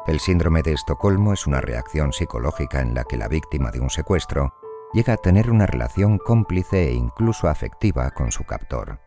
El 0.08 0.20
síndrome 0.20 0.64
de 0.64 0.74
Estocolmo 0.74 1.34
es 1.34 1.46
una 1.46 1.62
reacción 1.62 2.12
psicológica 2.12 2.82
en 2.82 2.96
la 2.96 3.04
que 3.04 3.18
la 3.18 3.28
víctima 3.28 3.70
de 3.70 3.82
un 3.82 3.92
secuestro 3.92 4.53
llega 4.94 5.14
a 5.14 5.18
tener 5.18 5.50
una 5.50 5.66
relación 5.66 6.18
cómplice 6.18 6.90
e 6.90 6.94
incluso 6.94 7.48
afectiva 7.48 8.12
con 8.12 8.32
su 8.32 8.44
captor. 8.44 9.00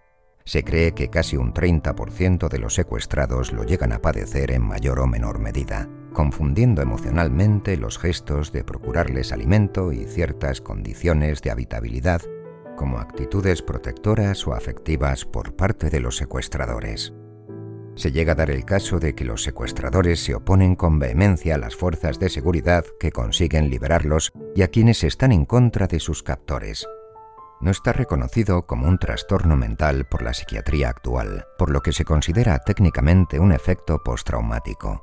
Se 0.45 0.63
cree 0.63 0.93
que 0.93 1.09
casi 1.09 1.37
un 1.37 1.53
30% 1.53 2.49
de 2.49 2.59
los 2.59 2.75
secuestrados 2.75 3.53
lo 3.53 3.65
llegan 3.65 3.93
a 3.93 4.01
padecer 4.01 4.53
en 4.53 4.63
mayor 4.63 5.01
o 5.01 5.07
menor 5.07 5.41
medida, 5.41 5.89
confundiendo 6.13 6.83
emocionalmente 6.83 7.77
los 7.77 7.99
gestos 7.99 8.53
de 8.53 8.63
procurarles 8.63 9.33
alimento 9.33 9.93
y 9.93 10.05
ciertas 10.05 10.61
condiciones 10.61 11.43
de 11.43 11.51
habitabilidad 11.51 12.23
como 12.77 12.99
actitudes 12.99 13.63
protectoras 13.63 14.47
o 14.47 14.55
afectivas 14.55 15.25
por 15.25 15.57
parte 15.57 15.91
de 15.91 15.99
los 15.99 16.17
secuestradores. 16.17 17.13
Se 17.97 18.13
llega 18.13 18.33
a 18.33 18.37
dar 18.37 18.51
el 18.51 18.67
caso 18.67 18.99
de 18.99 19.15
que 19.15 19.25
los 19.25 19.43
secuestradores 19.43 20.23
se 20.23 20.35
oponen 20.35 20.77
con 20.77 20.99
vehemencia 20.99 21.55
a 21.55 21.59
las 21.59 21.75
fuerzas 21.75 22.19
de 22.19 22.29
seguridad 22.29 22.85
que 23.01 23.11
consiguen 23.11 23.71
liberarlos 23.71 24.33
y 24.55 24.63
a 24.63 24.69
quienes 24.69 25.03
están 25.03 25.33
en 25.33 25.47
contra 25.47 25.87
de 25.87 25.99
sus 25.99 26.23
captores. 26.23 26.87
No 27.63 27.71
está 27.71 27.95
reconocido 27.95 28.67
como 28.67 28.87
un 28.87 28.99
trastorno 28.99 29.57
mental 29.57 30.07
por 30.11 30.21
la 30.21 30.35
psiquiatría 30.35 30.91
actual, 30.91 31.47
por 31.57 31.71
lo 31.71 31.81
que 31.81 31.93
se 31.93 32.05
considera 32.05 32.59
técnicamente 32.59 33.41
un 33.41 33.51
efecto 33.51 34.03
postraumático. 34.05 35.03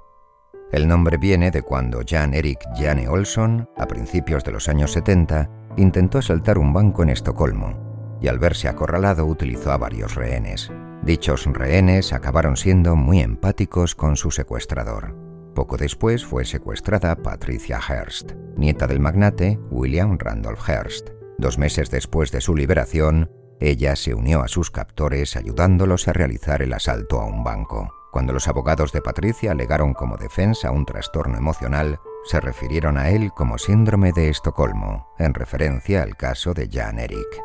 El 0.71 0.87
nombre 0.87 1.17
viene 1.17 1.49
de 1.49 1.63
cuando 1.63 2.01
Jan 2.07 2.35
Erik 2.35 2.59
Jane 2.75 3.07
Olson, 3.07 3.67
a 3.75 3.87
principios 3.87 4.43
de 4.43 4.51
los 4.51 4.69
años 4.69 4.91
70, 4.91 5.49
intentó 5.77 6.19
asaltar 6.19 6.59
un 6.59 6.73
banco 6.73 7.01
en 7.01 7.09
Estocolmo 7.09 8.19
y 8.21 8.27
al 8.27 8.37
verse 8.37 8.67
acorralado 8.67 9.25
utilizó 9.25 9.71
a 9.71 9.77
varios 9.77 10.13
rehenes. 10.13 10.71
Dichos 11.03 11.45
rehenes 11.47 12.13
acabaron 12.13 12.55
siendo 12.55 12.95
muy 12.95 13.19
empáticos 13.19 13.93
con 13.93 14.15
su 14.15 14.31
secuestrador. 14.31 15.13
Poco 15.53 15.75
después 15.75 16.25
fue 16.25 16.45
secuestrada 16.45 17.17
Patricia 17.17 17.77
Hearst, 17.77 18.31
nieta 18.55 18.87
del 18.87 19.01
magnate 19.01 19.59
William 19.69 20.17
Randolph 20.17 20.61
Hearst. 20.65 21.09
Dos 21.37 21.57
meses 21.57 21.91
después 21.91 22.31
de 22.31 22.39
su 22.39 22.55
liberación, 22.55 23.29
ella 23.59 23.97
se 23.97 24.13
unió 24.13 24.43
a 24.43 24.47
sus 24.47 24.71
captores 24.71 25.35
ayudándolos 25.35 26.07
a 26.07 26.13
realizar 26.13 26.61
el 26.61 26.71
asalto 26.71 27.19
a 27.19 27.25
un 27.25 27.43
banco. 27.43 27.93
Cuando 28.13 28.31
los 28.31 28.47
abogados 28.47 28.93
de 28.93 29.01
Patricia 29.01 29.51
alegaron 29.51 29.93
como 29.93 30.15
defensa 30.15 30.71
un 30.71 30.85
trastorno 30.85 31.37
emocional, 31.37 31.99
se 32.23 32.39
refirieron 32.39 32.97
a 32.97 33.09
él 33.09 33.33
como 33.33 33.57
síndrome 33.57 34.13
de 34.13 34.29
Estocolmo, 34.29 35.13
en 35.19 35.33
referencia 35.33 36.01
al 36.01 36.15
caso 36.15 36.53
de 36.53 36.69
Jan 36.71 36.97
Erik. 36.97 37.43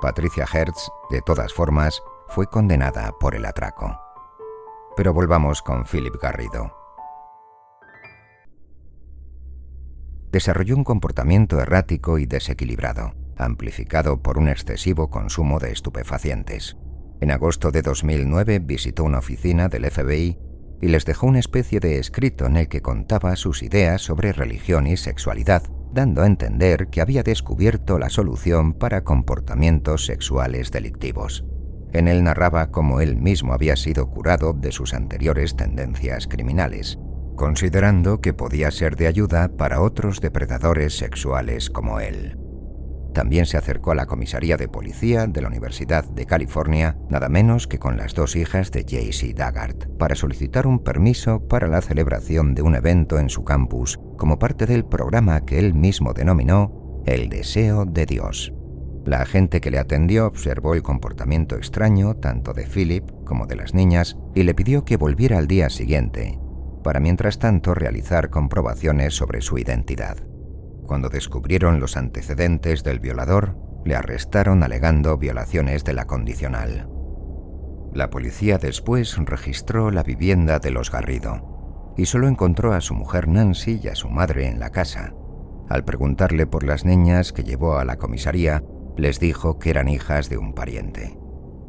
Patricia 0.00 0.46
Hertz, 0.50 0.88
de 1.10 1.20
todas 1.22 1.52
formas, 1.52 2.00
fue 2.30 2.46
condenada 2.46 3.12
por 3.18 3.34
el 3.34 3.44
atraco. 3.44 3.98
Pero 4.96 5.12
volvamos 5.12 5.62
con 5.62 5.84
Philip 5.84 6.14
Garrido. 6.22 6.72
Desarrolló 10.30 10.76
un 10.76 10.84
comportamiento 10.84 11.60
errático 11.60 12.18
y 12.18 12.26
desequilibrado, 12.26 13.14
amplificado 13.36 14.22
por 14.22 14.38
un 14.38 14.48
excesivo 14.48 15.10
consumo 15.10 15.58
de 15.58 15.72
estupefacientes. 15.72 16.76
En 17.20 17.32
agosto 17.32 17.72
de 17.72 17.82
2009 17.82 18.60
visitó 18.60 19.02
una 19.02 19.18
oficina 19.18 19.68
del 19.68 19.90
FBI 19.90 20.38
y 20.80 20.88
les 20.88 21.04
dejó 21.04 21.26
una 21.26 21.40
especie 21.40 21.80
de 21.80 21.98
escrito 21.98 22.46
en 22.46 22.56
el 22.56 22.68
que 22.68 22.80
contaba 22.80 23.34
sus 23.34 23.64
ideas 23.64 24.02
sobre 24.02 24.32
religión 24.32 24.86
y 24.86 24.96
sexualidad, 24.96 25.64
dando 25.92 26.22
a 26.22 26.26
entender 26.26 26.88
que 26.88 27.00
había 27.00 27.24
descubierto 27.24 27.98
la 27.98 28.08
solución 28.08 28.72
para 28.72 29.02
comportamientos 29.02 30.06
sexuales 30.06 30.70
delictivos. 30.70 31.44
En 31.92 32.08
él 32.08 32.22
narraba 32.22 32.70
cómo 32.70 33.00
él 33.00 33.16
mismo 33.16 33.52
había 33.52 33.76
sido 33.76 34.08
curado 34.08 34.52
de 34.52 34.72
sus 34.72 34.94
anteriores 34.94 35.56
tendencias 35.56 36.26
criminales, 36.26 36.98
considerando 37.36 38.20
que 38.20 38.32
podía 38.32 38.70
ser 38.70 38.96
de 38.96 39.06
ayuda 39.06 39.48
para 39.56 39.80
otros 39.80 40.20
depredadores 40.20 40.96
sexuales 40.96 41.70
como 41.70 42.00
él. 42.00 42.36
También 43.12 43.46
se 43.46 43.56
acercó 43.56 43.90
a 43.90 43.94
la 43.94 44.06
comisaría 44.06 44.56
de 44.56 44.68
policía 44.68 45.26
de 45.26 45.42
la 45.42 45.48
Universidad 45.48 46.04
de 46.04 46.26
California, 46.26 46.96
nada 47.08 47.28
menos 47.28 47.66
que 47.66 47.78
con 47.78 47.96
las 47.96 48.14
dos 48.14 48.36
hijas 48.36 48.70
de 48.70 48.82
J.C. 48.82 49.34
Daggart, 49.34 49.88
para 49.98 50.14
solicitar 50.14 50.66
un 50.66 50.78
permiso 50.78 51.48
para 51.48 51.66
la 51.66 51.80
celebración 51.80 52.54
de 52.54 52.62
un 52.62 52.76
evento 52.76 53.18
en 53.18 53.28
su 53.28 53.42
campus, 53.42 53.98
como 54.16 54.38
parte 54.38 54.66
del 54.66 54.84
programa 54.84 55.44
que 55.44 55.58
él 55.58 55.74
mismo 55.74 56.12
denominó 56.12 57.02
El 57.04 57.28
Deseo 57.28 57.84
de 57.84 58.06
Dios. 58.06 58.52
La 59.10 59.22
agente 59.22 59.60
que 59.60 59.72
le 59.72 59.80
atendió 59.80 60.28
observó 60.28 60.74
el 60.74 60.84
comportamiento 60.84 61.56
extraño 61.56 62.14
tanto 62.14 62.52
de 62.52 62.64
Philip 62.64 63.10
como 63.24 63.48
de 63.48 63.56
las 63.56 63.74
niñas 63.74 64.16
y 64.36 64.44
le 64.44 64.54
pidió 64.54 64.84
que 64.84 64.96
volviera 64.96 65.38
al 65.38 65.48
día 65.48 65.68
siguiente, 65.68 66.38
para 66.84 67.00
mientras 67.00 67.40
tanto 67.40 67.74
realizar 67.74 68.30
comprobaciones 68.30 69.12
sobre 69.12 69.40
su 69.40 69.58
identidad. 69.58 70.16
Cuando 70.86 71.08
descubrieron 71.08 71.80
los 71.80 71.96
antecedentes 71.96 72.84
del 72.84 73.00
violador, 73.00 73.56
le 73.84 73.96
arrestaron 73.96 74.62
alegando 74.62 75.18
violaciones 75.18 75.82
de 75.82 75.92
la 75.92 76.06
condicional. 76.06 76.88
La 77.92 78.10
policía 78.10 78.58
después 78.58 79.16
registró 79.16 79.90
la 79.90 80.04
vivienda 80.04 80.60
de 80.60 80.70
los 80.70 80.92
Garrido 80.92 81.94
y 81.96 82.06
solo 82.06 82.28
encontró 82.28 82.74
a 82.74 82.80
su 82.80 82.94
mujer 82.94 83.26
Nancy 83.26 83.80
y 83.82 83.88
a 83.88 83.96
su 83.96 84.08
madre 84.08 84.46
en 84.46 84.60
la 84.60 84.70
casa. 84.70 85.14
Al 85.68 85.84
preguntarle 85.84 86.46
por 86.46 86.62
las 86.62 86.84
niñas 86.84 87.32
que 87.32 87.42
llevó 87.42 87.76
a 87.76 87.84
la 87.84 87.96
comisaría, 87.96 88.62
les 88.96 89.20
dijo 89.20 89.58
que 89.58 89.70
eran 89.70 89.88
hijas 89.88 90.28
de 90.28 90.38
un 90.38 90.52
pariente. 90.52 91.18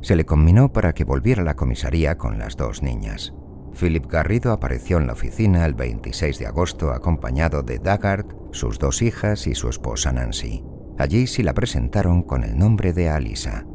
Se 0.02 0.16
le 0.16 0.26
combinó 0.26 0.74
para 0.74 0.94
que 0.94 1.04
volviera 1.04 1.42
a 1.42 1.46
la 1.46 1.56
comisaría 1.56 2.18
con 2.18 2.40
las 2.40 2.58
dos 2.58 2.82
niñas. 2.82 3.34
Philip 3.80 4.06
Garrido 4.08 4.52
apareció 4.52 4.98
en 4.98 5.08
la 5.08 5.14
oficina 5.14 5.66
el 5.66 5.74
26 5.74 6.40
de 6.40 6.48
agosto 6.48 6.92
acompañado 6.92 7.64
de 7.64 7.80
Daggart, 7.80 8.34
sus 8.52 8.80
dos 8.80 9.02
hijas 9.02 9.48
y 9.48 9.56
su 9.56 9.70
esposa 9.70 10.12
Nancy. 10.12 10.64
Allí 10.98 11.28
se 11.28 11.44
la 11.44 11.54
presentaron 11.54 12.22
con 12.24 12.44
el 12.44 12.58
nombre 12.58 12.94
de 12.94 13.10
Alisa. 13.10 13.66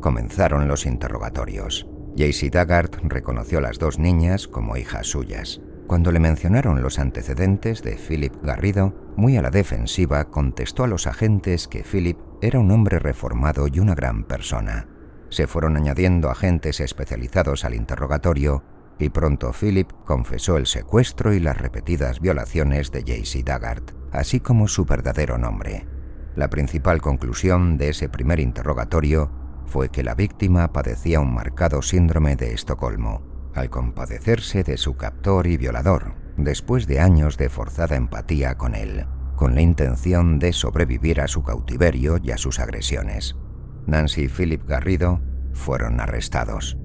Comenzaron 0.00 0.68
los 0.68 0.84
interrogatorios. 0.84 1.88
Jaycee 2.16 2.50
Daggart 2.50 2.96
reconoció 3.04 3.58
a 3.58 3.62
las 3.62 3.78
dos 3.78 3.98
niñas 3.98 4.48
como 4.48 4.76
hijas 4.76 5.06
suyas. 5.06 5.60
Cuando 5.86 6.10
le 6.10 6.18
mencionaron 6.18 6.82
los 6.82 6.98
antecedentes 6.98 7.82
de 7.82 7.96
Philip 7.96 8.34
Garrido, 8.42 8.94
muy 9.16 9.36
a 9.36 9.42
la 9.42 9.50
defensiva 9.50 10.24
contestó 10.30 10.84
a 10.84 10.88
los 10.88 11.06
agentes 11.06 11.68
que 11.68 11.84
Philip 11.84 12.18
era 12.40 12.58
un 12.58 12.70
hombre 12.70 12.98
reformado 12.98 13.66
y 13.68 13.80
una 13.80 13.94
gran 13.94 14.24
persona. 14.24 14.86
Se 15.30 15.46
fueron 15.46 15.76
añadiendo 15.76 16.30
agentes 16.30 16.80
especializados 16.80 17.64
al 17.64 17.74
interrogatorio 17.74 18.62
y 18.98 19.10
pronto 19.10 19.52
Philip 19.52 19.90
confesó 20.04 20.56
el 20.56 20.66
secuestro 20.66 21.34
y 21.34 21.40
las 21.40 21.58
repetidas 21.58 22.20
violaciones 22.20 22.90
de 22.92 23.02
Jaycee 23.02 23.42
Daggart, 23.42 23.92
así 24.12 24.40
como 24.40 24.68
su 24.68 24.84
verdadero 24.84 25.38
nombre. 25.38 25.86
La 26.34 26.48
principal 26.48 27.00
conclusión 27.00 27.78
de 27.78 27.90
ese 27.90 28.08
primer 28.08 28.40
interrogatorio 28.40 29.30
fue 29.66 29.88
que 29.88 30.04
la 30.04 30.14
víctima 30.14 30.72
padecía 30.72 31.20
un 31.20 31.34
marcado 31.34 31.82
síndrome 31.82 32.36
de 32.36 32.52
Estocolmo, 32.52 33.22
al 33.54 33.70
compadecerse 33.70 34.62
de 34.62 34.76
su 34.76 34.96
captor 34.96 35.46
y 35.46 35.56
violador, 35.56 36.14
después 36.36 36.86
de 36.86 37.00
años 37.00 37.36
de 37.36 37.48
forzada 37.48 37.96
empatía 37.96 38.56
con 38.56 38.74
él 38.74 39.06
con 39.36 39.54
la 39.54 39.60
intención 39.60 40.38
de 40.38 40.52
sobrevivir 40.52 41.20
a 41.20 41.28
su 41.28 41.42
cautiverio 41.42 42.18
y 42.22 42.30
a 42.32 42.38
sus 42.38 42.58
agresiones. 42.58 43.36
Nancy 43.86 44.22
y 44.22 44.28
Philip 44.28 44.66
Garrido 44.66 45.20
fueron 45.52 46.00
arrestados. 46.00 46.76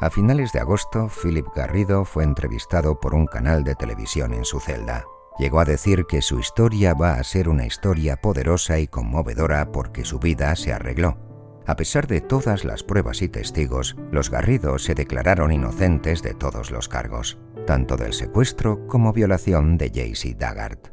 A 0.00 0.10
finales 0.10 0.52
de 0.52 0.60
agosto, 0.60 1.08
Philip 1.08 1.46
Garrido 1.56 2.04
fue 2.04 2.22
entrevistado 2.22 3.00
por 3.00 3.14
un 3.14 3.26
canal 3.26 3.64
de 3.64 3.74
televisión 3.74 4.32
en 4.32 4.44
su 4.44 4.60
celda. 4.60 5.04
Llegó 5.38 5.60
a 5.60 5.64
decir 5.64 6.04
que 6.06 6.20
su 6.20 6.40
historia 6.40 6.94
va 6.94 7.14
a 7.14 7.24
ser 7.24 7.48
una 7.48 7.64
historia 7.64 8.16
poderosa 8.16 8.80
y 8.80 8.88
conmovedora 8.88 9.70
porque 9.70 10.04
su 10.04 10.18
vida 10.18 10.54
se 10.56 10.72
arregló. 10.72 11.16
A 11.64 11.76
pesar 11.76 12.06
de 12.06 12.20
todas 12.20 12.64
las 12.64 12.82
pruebas 12.82 13.22
y 13.22 13.28
testigos, 13.28 13.94
los 14.10 14.30
Garridos 14.30 14.84
se 14.84 14.94
declararon 14.94 15.52
inocentes 15.52 16.22
de 16.22 16.34
todos 16.34 16.70
los 16.70 16.88
cargos, 16.88 17.38
tanto 17.66 17.96
del 17.96 18.14
secuestro 18.14 18.86
como 18.88 19.12
violación 19.12 19.78
de 19.78 19.90
Jaycee 19.90 20.34
Daggart. 20.34 20.88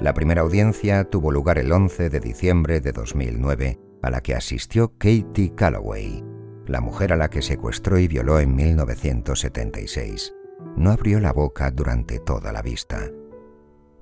La 0.00 0.14
primera 0.14 0.42
audiencia 0.42 1.04
tuvo 1.04 1.30
lugar 1.30 1.58
el 1.58 1.70
11 1.70 2.08
de 2.08 2.20
diciembre 2.20 2.80
de 2.80 2.92
2009, 2.92 3.78
a 4.02 4.10
la 4.10 4.20
que 4.22 4.34
asistió 4.34 4.96
Katie 4.96 5.54
Calloway, 5.54 6.24
la 6.66 6.80
mujer 6.80 7.12
a 7.12 7.16
la 7.16 7.28
que 7.28 7.42
secuestró 7.42 7.98
y 7.98 8.08
violó 8.08 8.40
en 8.40 8.54
1976. 8.54 10.34
No 10.76 10.90
abrió 10.92 11.20
la 11.20 11.32
boca 11.32 11.70
durante 11.70 12.20
toda 12.20 12.52
la 12.52 12.62
vista. 12.62 13.10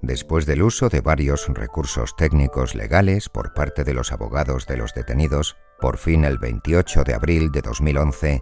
Después 0.02 0.46
del 0.46 0.62
uso 0.62 0.88
de 0.88 1.02
varios 1.02 1.46
recursos 1.48 2.16
técnicos 2.16 2.74
legales 2.74 3.28
por 3.28 3.52
parte 3.52 3.84
de 3.84 3.92
los 3.92 4.12
abogados 4.12 4.66
de 4.66 4.78
los 4.78 4.94
detenidos, 4.94 5.56
por 5.78 5.98
fin 5.98 6.24
el 6.24 6.38
28 6.38 7.04
de 7.04 7.14
abril 7.14 7.52
de 7.52 7.60
2011, 7.60 8.40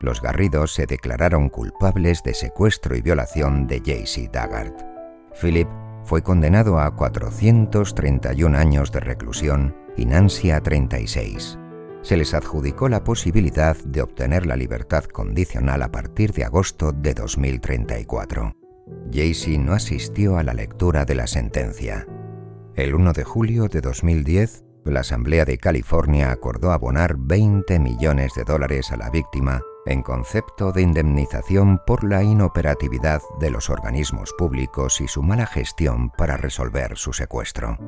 los 0.00 0.22
Garridos 0.22 0.72
se 0.72 0.86
declararon 0.86 1.48
culpables 1.48 2.22
de 2.22 2.34
secuestro 2.34 2.96
y 2.96 3.02
violación 3.02 3.66
de 3.66 3.82
Jaycee 3.84 4.30
Daggart. 4.32 4.82
Philip 5.40 5.68
fue 6.04 6.22
condenado 6.22 6.78
a 6.78 6.94
431 6.94 8.56
años 8.56 8.90
de 8.92 9.00
reclusión 9.00 9.76
y 9.96 10.06
Nancy 10.06 10.50
a 10.52 10.60
36. 10.60 11.58
Se 12.02 12.16
les 12.16 12.32
adjudicó 12.32 12.88
la 12.88 13.04
posibilidad 13.04 13.76
de 13.84 14.00
obtener 14.00 14.46
la 14.46 14.56
libertad 14.56 15.04
condicional 15.04 15.82
a 15.82 15.90
partir 15.90 16.32
de 16.32 16.44
agosto 16.44 16.92
de 16.92 17.12
2034. 17.12 18.59
Jaycee 19.12 19.58
no 19.58 19.72
asistió 19.72 20.38
a 20.38 20.42
la 20.42 20.54
lectura 20.54 21.04
de 21.04 21.14
la 21.14 21.26
sentencia. 21.26 22.06
El 22.74 22.94
1 22.94 23.12
de 23.12 23.24
julio 23.24 23.68
de 23.68 23.80
2010, 23.80 24.64
la 24.84 25.00
Asamblea 25.00 25.44
de 25.44 25.58
California 25.58 26.30
acordó 26.30 26.72
abonar 26.72 27.16
20 27.18 27.78
millones 27.78 28.32
de 28.34 28.44
dólares 28.44 28.92
a 28.92 28.96
la 28.96 29.10
víctima 29.10 29.62
en 29.86 30.02
concepto 30.02 30.72
de 30.72 30.82
indemnización 30.82 31.80
por 31.86 32.04
la 32.04 32.22
inoperatividad 32.22 33.22
de 33.40 33.50
los 33.50 33.70
organismos 33.70 34.32
públicos 34.36 35.00
y 35.00 35.08
su 35.08 35.22
mala 35.22 35.46
gestión 35.46 36.10
para 36.10 36.36
resolver 36.36 36.96
su 36.96 37.12
secuestro. 37.12 37.78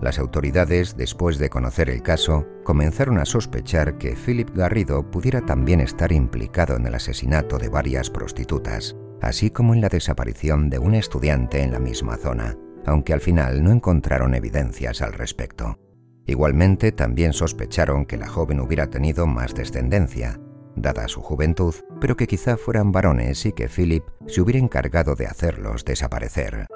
Las 0.00 0.18
autoridades, 0.18 0.96
después 0.96 1.38
de 1.38 1.48
conocer 1.48 1.88
el 1.88 2.02
caso, 2.02 2.44
comenzaron 2.64 3.18
a 3.18 3.24
sospechar 3.24 3.98
que 3.98 4.16
Philip 4.16 4.50
Garrido 4.50 5.08
pudiera 5.10 5.42
también 5.42 5.80
estar 5.80 6.10
implicado 6.10 6.74
en 6.74 6.86
el 6.86 6.94
asesinato 6.96 7.56
de 7.58 7.68
varias 7.68 8.10
prostitutas, 8.10 8.96
así 9.22 9.50
como 9.50 9.72
en 9.72 9.80
la 9.80 9.88
desaparición 9.88 10.68
de 10.68 10.78
un 10.78 10.94
estudiante 10.94 11.62
en 11.62 11.72
la 11.72 11.78
misma 11.78 12.16
zona, 12.16 12.56
aunque 12.84 13.12
al 13.12 13.20
final 13.20 13.62
no 13.62 13.70
encontraron 13.70 14.34
evidencias 14.34 15.00
al 15.00 15.12
respecto. 15.12 15.78
Igualmente 16.26 16.92
también 16.92 17.32
sospecharon 17.32 18.04
que 18.04 18.16
la 18.16 18.28
joven 18.28 18.60
hubiera 18.60 18.88
tenido 18.88 19.26
más 19.26 19.54
descendencia, 19.54 20.40
dada 20.74 21.06
su 21.08 21.22
juventud, 21.22 21.74
pero 22.00 22.16
que 22.16 22.26
quizá 22.26 22.56
fueran 22.56 22.90
varones 22.90 23.46
y 23.46 23.52
que 23.52 23.68
Philip 23.68 24.04
se 24.26 24.40
hubiera 24.40 24.58
encargado 24.58 25.14
de 25.14 25.26
hacerlos 25.26 25.84
desaparecer. 25.84 26.66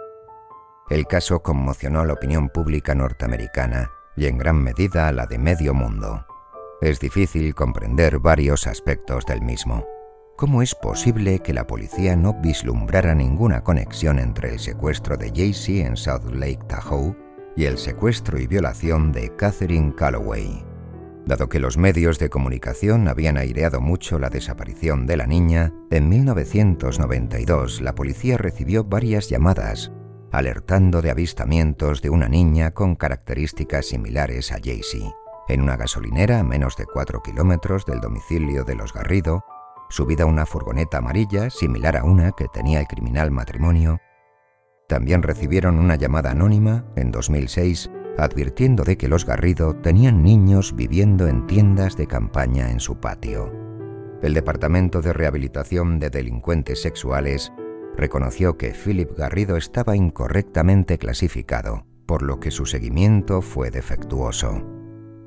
El 0.88 1.06
caso 1.06 1.42
conmocionó 1.42 2.00
a 2.00 2.06
la 2.06 2.12
opinión 2.12 2.48
pública 2.48 2.94
norteamericana 2.94 3.90
y 4.16 4.26
en 4.26 4.38
gran 4.38 4.62
medida 4.62 5.08
a 5.08 5.12
la 5.12 5.26
de 5.26 5.38
medio 5.38 5.74
mundo. 5.74 6.24
Es 6.80 7.00
difícil 7.00 7.54
comprender 7.54 8.20
varios 8.20 8.68
aspectos 8.68 9.26
del 9.26 9.42
mismo. 9.42 9.84
¿Cómo 10.36 10.60
es 10.60 10.74
posible 10.74 11.38
que 11.38 11.54
la 11.54 11.66
policía 11.66 12.14
no 12.14 12.34
vislumbrara 12.34 13.14
ninguna 13.14 13.64
conexión 13.64 14.18
entre 14.18 14.52
el 14.52 14.58
secuestro 14.58 15.16
de 15.16 15.30
Jaycee 15.30 15.80
en 15.80 15.96
South 15.96 16.30
Lake 16.30 16.60
Tahoe 16.68 17.16
y 17.56 17.64
el 17.64 17.78
secuestro 17.78 18.38
y 18.38 18.46
violación 18.46 19.12
de 19.12 19.34
Catherine 19.34 19.94
Calloway? 19.94 20.62
Dado 21.24 21.48
que 21.48 21.58
los 21.58 21.78
medios 21.78 22.18
de 22.18 22.28
comunicación 22.28 23.08
habían 23.08 23.38
aireado 23.38 23.80
mucho 23.80 24.18
la 24.18 24.28
desaparición 24.28 25.06
de 25.06 25.16
la 25.16 25.26
niña, 25.26 25.72
en 25.90 26.10
1992 26.10 27.80
la 27.80 27.94
policía 27.94 28.36
recibió 28.36 28.84
varias 28.84 29.30
llamadas 29.30 29.90
alertando 30.32 31.00
de 31.00 31.10
avistamientos 31.10 32.02
de 32.02 32.10
una 32.10 32.28
niña 32.28 32.72
con 32.72 32.94
características 32.94 33.86
similares 33.86 34.52
a 34.52 34.56
Jaycee. 34.56 35.14
En 35.48 35.62
una 35.62 35.76
gasolinera 35.76 36.40
a 36.40 36.44
menos 36.44 36.76
de 36.76 36.84
4 36.84 37.22
kilómetros 37.22 37.86
del 37.86 38.00
domicilio 38.00 38.64
de 38.64 38.74
los 38.74 38.92
Garrido, 38.92 39.44
subida 39.88 40.24
a 40.24 40.26
una 40.26 40.46
furgoneta 40.46 40.98
amarilla 40.98 41.50
similar 41.50 41.96
a 41.96 42.04
una 42.04 42.32
que 42.32 42.48
tenía 42.48 42.80
el 42.80 42.86
criminal 42.86 43.30
matrimonio, 43.30 43.98
también 44.88 45.22
recibieron 45.22 45.78
una 45.78 45.96
llamada 45.96 46.30
anónima 46.30 46.84
en 46.96 47.10
2006 47.10 47.90
advirtiendo 48.18 48.84
de 48.84 48.96
que 48.96 49.08
los 49.08 49.26
Garrido 49.26 49.74
tenían 49.74 50.22
niños 50.22 50.74
viviendo 50.74 51.26
en 51.28 51.46
tiendas 51.46 51.96
de 51.96 52.06
campaña 52.06 52.70
en 52.70 52.80
su 52.80 52.98
patio. 52.98 53.52
El 54.22 54.32
Departamento 54.32 55.02
de 55.02 55.12
Rehabilitación 55.12 55.99
de 55.99 56.10
Delincuentes 56.10 56.80
Sexuales 56.80 57.52
reconoció 57.96 58.56
que 58.56 58.72
Philip 58.72 59.10
Garrido 59.16 59.56
estaba 59.56 59.96
incorrectamente 59.96 60.99
clasificado, 60.99 61.86
por 62.06 62.22
lo 62.22 62.40
que 62.40 62.50
su 62.50 62.64
seguimiento 62.64 63.42
fue 63.42 63.70
defectuoso. 63.70 64.62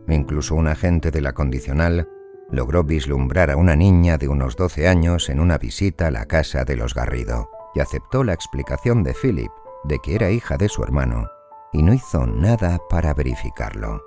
Incluso 0.08 0.56
un 0.56 0.68
agente 0.68 1.12
de 1.12 1.22
la 1.22 1.34
condicional 1.34 2.08
logró 2.52 2.84
vislumbrar 2.84 3.52
a 3.52 3.58
una 3.58 3.76
niña 3.76 4.18
de 4.18 4.28
unos 4.28 4.56
12 4.56 4.88
años 4.88 5.30
en 5.30 5.40
una 5.40 5.58
visita 5.58 6.08
a 6.08 6.12
la 6.12 6.26
casa 6.26 6.66
de 6.66 6.76
los 6.76 6.94
Garrido 6.94 7.50
y 7.76 7.80
aceptó 7.80 8.24
la 8.24 8.34
explicación 8.34 9.04
de 9.04 9.14
Philip 9.14 9.52
de 9.84 10.00
que 10.00 10.16
era 10.16 10.32
hija 10.32 10.58
de 10.58 10.70
su 10.70 10.84
hermano 10.84 11.28
y 11.72 11.84
no 11.84 11.94
hizo 11.94 12.26
nada 12.26 12.80
para 12.90 13.14
verificarlo. 13.14 14.02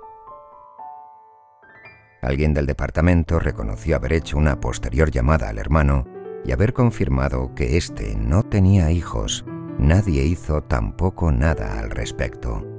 Alguien 2.21 2.53
del 2.53 2.65
departamento 2.65 3.39
reconoció 3.39 3.95
haber 3.95 4.13
hecho 4.13 4.37
una 4.37 4.59
posterior 4.59 5.11
llamada 5.11 5.49
al 5.49 5.57
hermano 5.57 6.05
y 6.45 6.51
haber 6.51 6.73
confirmado 6.73 7.53
que 7.55 7.77
éste 7.77 8.15
no 8.15 8.43
tenía 8.43 8.91
hijos. 8.91 9.45
Nadie 9.77 10.23
hizo 10.23 10.63
tampoco 10.63 11.31
nada 11.31 11.79
al 11.79 11.89
respecto. 11.89 12.72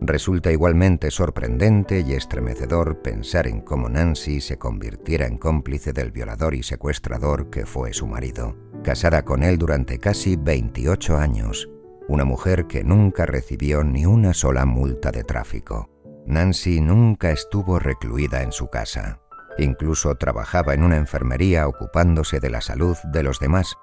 Resulta 0.00 0.52
igualmente 0.52 1.10
sorprendente 1.10 2.00
y 2.00 2.12
estremecedor 2.12 3.02
pensar 3.02 3.46
en 3.46 3.60
cómo 3.60 3.88
Nancy 3.88 4.40
se 4.40 4.58
convirtiera 4.58 5.26
en 5.26 5.38
cómplice 5.38 5.92
del 5.92 6.12
violador 6.12 6.54
y 6.54 6.62
secuestrador 6.62 7.50
que 7.50 7.66
fue 7.66 7.92
su 7.92 8.06
marido, 8.06 8.56
casada 8.84 9.24
con 9.24 9.42
él 9.42 9.58
durante 9.58 9.98
casi 9.98 10.36
28 10.36 11.16
años 11.16 11.68
una 12.08 12.24
mujer 12.24 12.66
que 12.66 12.82
nunca 12.82 13.26
recibió 13.26 13.84
ni 13.84 14.06
una 14.06 14.32
sola 14.32 14.64
multa 14.64 15.12
de 15.12 15.24
tráfico. 15.24 15.90
Nancy 16.26 16.80
nunca 16.80 17.30
estuvo 17.30 17.78
recluida 17.78 18.42
en 18.42 18.50
su 18.50 18.68
casa. 18.68 19.20
Incluso 19.58 20.14
trabajaba 20.14 20.72
en 20.72 20.84
una 20.84 20.96
enfermería 20.96 21.68
ocupándose 21.68 22.40
de 22.40 22.48
la 22.48 22.62
salud 22.62 22.96
de 23.12 23.22
los 23.22 23.38
demás, 23.40 23.76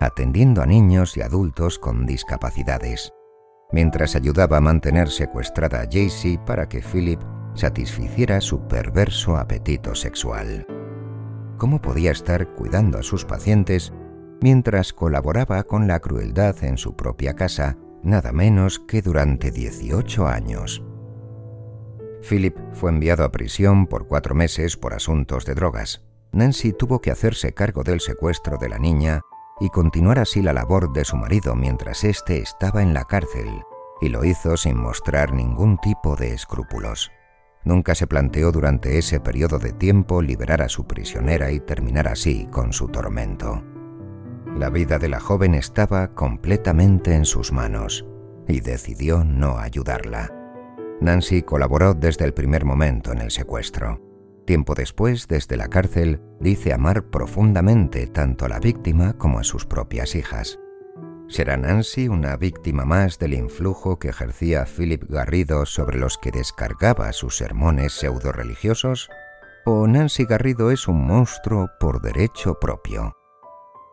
atendiendo 0.00 0.62
a 0.62 0.66
niños 0.66 1.16
y 1.16 1.22
adultos 1.22 1.78
con 1.78 2.04
discapacidades, 2.04 3.12
mientras 3.72 4.16
ayudaba 4.16 4.58
a 4.58 4.60
mantener 4.60 5.10
secuestrada 5.10 5.80
a 5.80 5.84
Jaycee 5.84 6.38
para 6.38 6.68
que 6.68 6.80
Philip 6.80 7.20
satisficiera 7.54 8.40
su 8.40 8.66
perverso 8.68 9.36
apetito 9.36 9.94
sexual. 9.94 10.66
¿Cómo 11.58 11.80
podía 11.80 12.10
estar 12.10 12.54
cuidando 12.54 12.98
a 12.98 13.02
sus 13.02 13.24
pacientes 13.24 13.92
mientras 14.42 14.92
colaboraba 14.92 15.62
con 15.62 15.86
la 15.86 16.00
crueldad 16.00 16.62
en 16.64 16.76
su 16.76 16.96
propia 16.96 17.34
casa, 17.34 17.76
nada 18.02 18.32
menos 18.32 18.80
que 18.80 19.00
durante 19.00 19.52
18 19.52 20.26
años. 20.26 20.82
Philip 22.28 22.56
fue 22.72 22.90
enviado 22.90 23.24
a 23.24 23.32
prisión 23.32 23.86
por 23.86 24.06
cuatro 24.06 24.34
meses 24.34 24.76
por 24.76 24.94
asuntos 24.94 25.44
de 25.44 25.54
drogas. 25.54 26.02
Nancy 26.32 26.72
tuvo 26.72 27.00
que 27.00 27.10
hacerse 27.10 27.54
cargo 27.54 27.84
del 27.84 28.00
secuestro 28.00 28.58
de 28.58 28.68
la 28.68 28.78
niña 28.78 29.22
y 29.62 29.70
continuar 29.70 30.18
así 30.18 30.42
la 30.42 30.52
labor 30.52 30.92
de 30.92 31.04
su 31.04 31.16
marido 31.16 31.54
mientras 31.54 32.02
éste 32.02 32.38
estaba 32.38 32.82
en 32.82 32.92
la 32.92 33.04
cárcel, 33.04 33.62
y 34.00 34.08
lo 34.08 34.24
hizo 34.24 34.56
sin 34.56 34.76
mostrar 34.76 35.32
ningún 35.32 35.78
tipo 35.78 36.16
de 36.16 36.34
escrúpulos. 36.34 37.12
Nunca 37.64 37.94
se 37.94 38.08
planteó 38.08 38.50
durante 38.50 38.98
ese 38.98 39.20
periodo 39.20 39.60
de 39.60 39.72
tiempo 39.72 40.20
liberar 40.20 40.62
a 40.62 40.68
su 40.68 40.88
prisionera 40.88 41.52
y 41.52 41.60
terminar 41.60 42.08
así 42.08 42.48
con 42.50 42.72
su 42.72 42.88
tormento. 42.88 43.62
La 44.56 44.68
vida 44.68 44.98
de 44.98 45.08
la 45.08 45.20
joven 45.20 45.54
estaba 45.54 46.08
completamente 46.08 47.14
en 47.14 47.24
sus 47.24 47.52
manos 47.52 48.04
y 48.48 48.58
decidió 48.62 49.22
no 49.22 49.58
ayudarla. 49.58 50.28
Nancy 51.00 51.42
colaboró 51.42 51.94
desde 51.94 52.24
el 52.24 52.34
primer 52.34 52.64
momento 52.64 53.12
en 53.12 53.20
el 53.20 53.30
secuestro. 53.30 54.11
Tiempo 54.46 54.74
después, 54.74 55.28
desde 55.28 55.56
la 55.56 55.68
cárcel, 55.68 56.20
dice 56.40 56.72
amar 56.72 57.04
profundamente 57.04 58.06
tanto 58.06 58.44
a 58.44 58.48
la 58.48 58.58
víctima 58.58 59.12
como 59.14 59.38
a 59.38 59.44
sus 59.44 59.66
propias 59.66 60.14
hijas. 60.14 60.58
¿Será 61.28 61.56
Nancy 61.56 62.08
una 62.08 62.36
víctima 62.36 62.84
más 62.84 63.18
del 63.18 63.34
influjo 63.34 63.98
que 63.98 64.08
ejercía 64.08 64.66
Philip 64.66 65.04
Garrido 65.08 65.64
sobre 65.64 65.98
los 65.98 66.18
que 66.18 66.30
descargaba 66.30 67.12
sus 67.12 67.36
sermones 67.36 67.92
pseudo-religiosos? 67.92 69.08
¿O 69.64 69.86
Nancy 69.86 70.24
Garrido 70.24 70.70
es 70.70 70.88
un 70.88 71.06
monstruo 71.06 71.70
por 71.78 72.02
derecho 72.02 72.58
propio? 72.60 73.16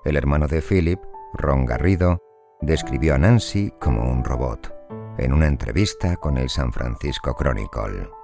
El 0.04 0.18
hermano 0.18 0.48
de 0.48 0.62
Philip, 0.62 1.00
Ron 1.34 1.66
Garrido, 1.66 2.18
describió 2.62 3.16
a 3.16 3.18
Nancy 3.20 3.72
como 3.80 4.12
un 4.12 4.24
robot 4.24 4.74
en 5.20 5.34
una 5.34 5.48
entrevista 5.48 6.16
con 6.16 6.38
el 6.38 6.50
San 6.50 6.72
Francisco 6.72 7.36
Chronicle. 7.36 8.19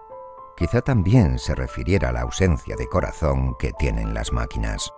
Quizá 0.58 0.82
también 0.82 1.38
se 1.38 1.54
refiriera 1.54 2.10
a 2.10 2.12
la 2.14 2.22
ausencia 2.22 2.76
de 2.78 2.88
corazón 2.88 3.56
que 3.60 3.74
tienen 3.78 4.14
las 4.14 4.32
máquinas. 4.32 4.92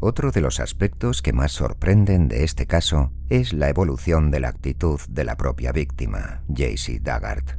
Otro 0.00 0.30
de 0.30 0.40
los 0.40 0.60
aspectos 0.60 1.22
que 1.22 1.32
más 1.32 1.52
sorprenden 1.52 2.28
de 2.28 2.44
este 2.44 2.66
caso 2.66 3.12
es 3.28 3.52
la 3.52 3.68
evolución 3.68 4.30
de 4.30 4.40
la 4.40 4.48
actitud 4.48 5.00
de 5.10 5.24
la 5.24 5.36
propia 5.36 5.72
víctima, 5.72 6.42
Jaycee 6.48 7.00
Daggart. 7.00 7.58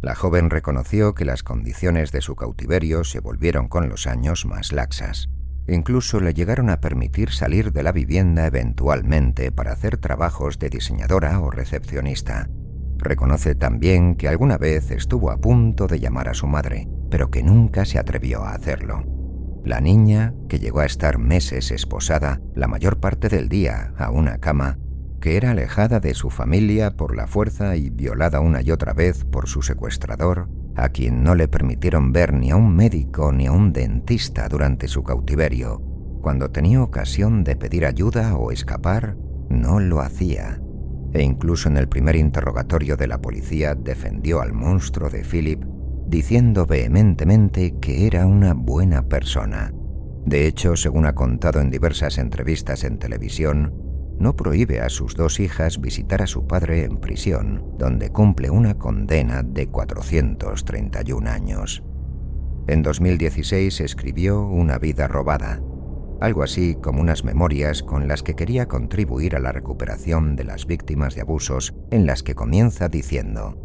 La 0.00 0.14
joven 0.14 0.50
reconoció 0.50 1.14
que 1.14 1.24
las 1.24 1.42
condiciones 1.42 2.12
de 2.12 2.20
su 2.20 2.36
cautiverio 2.36 3.02
se 3.02 3.18
volvieron 3.18 3.66
con 3.68 3.88
los 3.88 4.06
años 4.06 4.46
más 4.46 4.70
laxas. 4.70 5.30
Incluso 5.68 6.18
le 6.20 6.32
llegaron 6.32 6.70
a 6.70 6.80
permitir 6.80 7.30
salir 7.30 7.72
de 7.72 7.82
la 7.82 7.92
vivienda 7.92 8.46
eventualmente 8.46 9.52
para 9.52 9.72
hacer 9.72 9.98
trabajos 9.98 10.58
de 10.58 10.70
diseñadora 10.70 11.38
o 11.40 11.50
recepcionista. 11.50 12.48
Reconoce 12.96 13.54
también 13.54 14.16
que 14.16 14.28
alguna 14.28 14.56
vez 14.56 14.90
estuvo 14.90 15.30
a 15.30 15.36
punto 15.36 15.86
de 15.86 16.00
llamar 16.00 16.28
a 16.28 16.34
su 16.34 16.46
madre, 16.46 16.88
pero 17.10 17.30
que 17.30 17.42
nunca 17.42 17.84
se 17.84 17.98
atrevió 17.98 18.44
a 18.44 18.54
hacerlo. 18.54 19.04
La 19.64 19.80
niña, 19.80 20.32
que 20.48 20.58
llegó 20.58 20.80
a 20.80 20.86
estar 20.86 21.18
meses 21.18 21.70
esposada, 21.70 22.40
la 22.54 22.66
mayor 22.66 22.98
parte 22.98 23.28
del 23.28 23.50
día, 23.50 23.92
a 23.98 24.10
una 24.10 24.38
cama, 24.38 24.78
que 25.20 25.36
era 25.36 25.50
alejada 25.50 26.00
de 26.00 26.14
su 26.14 26.30
familia 26.30 26.92
por 26.96 27.14
la 27.14 27.26
fuerza 27.26 27.76
y 27.76 27.90
violada 27.90 28.40
una 28.40 28.62
y 28.62 28.70
otra 28.70 28.94
vez 28.94 29.24
por 29.24 29.48
su 29.48 29.62
secuestrador, 29.62 30.48
a 30.82 30.90
quien 30.90 31.22
no 31.22 31.34
le 31.34 31.48
permitieron 31.48 32.12
ver 32.12 32.32
ni 32.32 32.50
a 32.50 32.56
un 32.56 32.74
médico 32.74 33.32
ni 33.32 33.46
a 33.46 33.52
un 33.52 33.72
dentista 33.72 34.48
durante 34.48 34.88
su 34.88 35.02
cautiverio. 35.02 35.80
Cuando 36.22 36.50
tenía 36.50 36.82
ocasión 36.82 37.44
de 37.44 37.56
pedir 37.56 37.86
ayuda 37.86 38.36
o 38.36 38.52
escapar, 38.52 39.16
no 39.48 39.80
lo 39.80 40.00
hacía. 40.00 40.60
E 41.12 41.22
incluso 41.22 41.68
en 41.68 41.76
el 41.76 41.88
primer 41.88 42.16
interrogatorio 42.16 42.96
de 42.96 43.06
la 43.06 43.20
policía 43.20 43.74
defendió 43.74 44.40
al 44.40 44.52
monstruo 44.52 45.08
de 45.08 45.24
Philip, 45.24 45.64
diciendo 46.06 46.66
vehementemente 46.66 47.78
que 47.80 48.06
era 48.06 48.26
una 48.26 48.54
buena 48.54 49.02
persona. 49.02 49.72
De 50.26 50.46
hecho, 50.46 50.76
según 50.76 51.06
ha 51.06 51.14
contado 51.14 51.60
en 51.60 51.70
diversas 51.70 52.18
entrevistas 52.18 52.84
en 52.84 52.98
televisión, 52.98 53.87
no 54.18 54.36
prohíbe 54.36 54.80
a 54.80 54.88
sus 54.88 55.14
dos 55.14 55.40
hijas 55.40 55.80
visitar 55.80 56.22
a 56.22 56.26
su 56.26 56.46
padre 56.46 56.84
en 56.84 56.98
prisión, 56.98 57.64
donde 57.78 58.10
cumple 58.10 58.50
una 58.50 58.74
condena 58.74 59.42
de 59.42 59.68
431 59.68 61.30
años. 61.30 61.82
En 62.66 62.82
2016 62.82 63.80
escribió 63.80 64.42
Una 64.42 64.78
vida 64.78 65.08
robada, 65.08 65.62
algo 66.20 66.42
así 66.42 66.76
como 66.82 67.00
unas 67.00 67.24
memorias 67.24 67.82
con 67.82 68.08
las 68.08 68.22
que 68.22 68.34
quería 68.34 68.66
contribuir 68.66 69.36
a 69.36 69.40
la 69.40 69.52
recuperación 69.52 70.36
de 70.36 70.44
las 70.44 70.66
víctimas 70.66 71.14
de 71.14 71.22
abusos, 71.22 71.74
en 71.90 72.06
las 72.06 72.22
que 72.22 72.34
comienza 72.34 72.88
diciendo, 72.88 73.56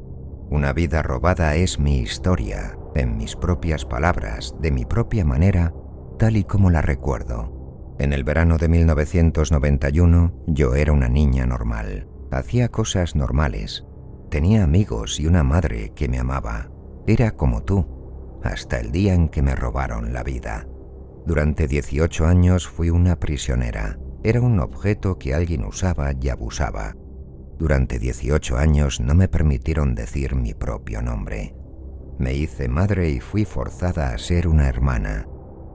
Una 0.49 0.71
vida 0.71 1.01
robada 1.01 1.55
es 1.55 1.79
mi 1.79 1.99
historia, 1.99 2.77
en 2.95 3.17
mis 3.17 3.35
propias 3.35 3.85
palabras, 3.85 4.55
de 4.61 4.71
mi 4.71 4.85
propia 4.85 5.25
manera, 5.25 5.73
tal 6.19 6.37
y 6.37 6.43
como 6.43 6.69
la 6.69 6.81
recuerdo. 6.81 7.52
En 7.99 8.11
el 8.13 8.23
verano 8.23 8.57
de 8.57 8.67
1991 8.67 10.33
yo 10.47 10.75
era 10.75 10.91
una 10.91 11.09
niña 11.09 11.45
normal. 11.45 12.07
Hacía 12.31 12.69
cosas 12.69 13.15
normales. 13.15 13.85
Tenía 14.29 14.63
amigos 14.63 15.19
y 15.19 15.27
una 15.27 15.43
madre 15.43 15.91
que 15.95 16.07
me 16.07 16.17
amaba. 16.17 16.71
Era 17.05 17.31
como 17.31 17.63
tú, 17.63 17.85
hasta 18.43 18.79
el 18.79 18.91
día 18.91 19.13
en 19.13 19.29
que 19.29 19.41
me 19.41 19.55
robaron 19.55 20.13
la 20.13 20.23
vida. 20.23 20.67
Durante 21.25 21.67
18 21.67 22.25
años 22.25 22.67
fui 22.67 22.89
una 22.89 23.19
prisionera. 23.19 23.99
Era 24.23 24.41
un 24.41 24.59
objeto 24.59 25.19
que 25.19 25.33
alguien 25.33 25.63
usaba 25.63 26.11
y 26.19 26.29
abusaba. 26.29 26.95
Durante 27.59 27.99
18 27.99 28.57
años 28.57 28.99
no 28.99 29.15
me 29.15 29.27
permitieron 29.27 29.95
decir 29.95 30.35
mi 30.35 30.53
propio 30.53 31.01
nombre. 31.01 31.55
Me 32.17 32.33
hice 32.33 32.67
madre 32.67 33.09
y 33.09 33.19
fui 33.19 33.45
forzada 33.45 34.13
a 34.13 34.17
ser 34.17 34.47
una 34.47 34.67
hermana. 34.67 35.27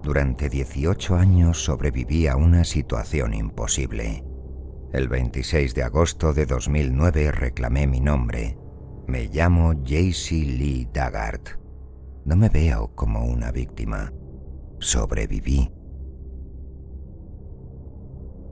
Durante 0.02 0.48
18 0.48 1.16
años 1.16 1.64
sobreviví 1.64 2.28
a 2.28 2.36
una 2.36 2.64
situación 2.64 3.34
imposible. 3.34 4.24
El 4.92 5.08
26 5.08 5.74
de 5.74 5.82
agosto 5.82 6.32
de 6.32 6.46
2009 6.46 7.32
reclamé 7.32 7.86
mi 7.86 8.00
nombre. 8.00 8.56
Me 9.06 9.26
llamo 9.26 9.72
Jaycee 9.84 10.44
Lee 10.44 10.88
Daggart. 10.92 11.58
No 12.24 12.36
me 12.36 12.48
veo 12.48 12.94
como 12.94 13.24
una 13.24 13.50
víctima. 13.50 14.12
Sobreviví. 14.78 15.70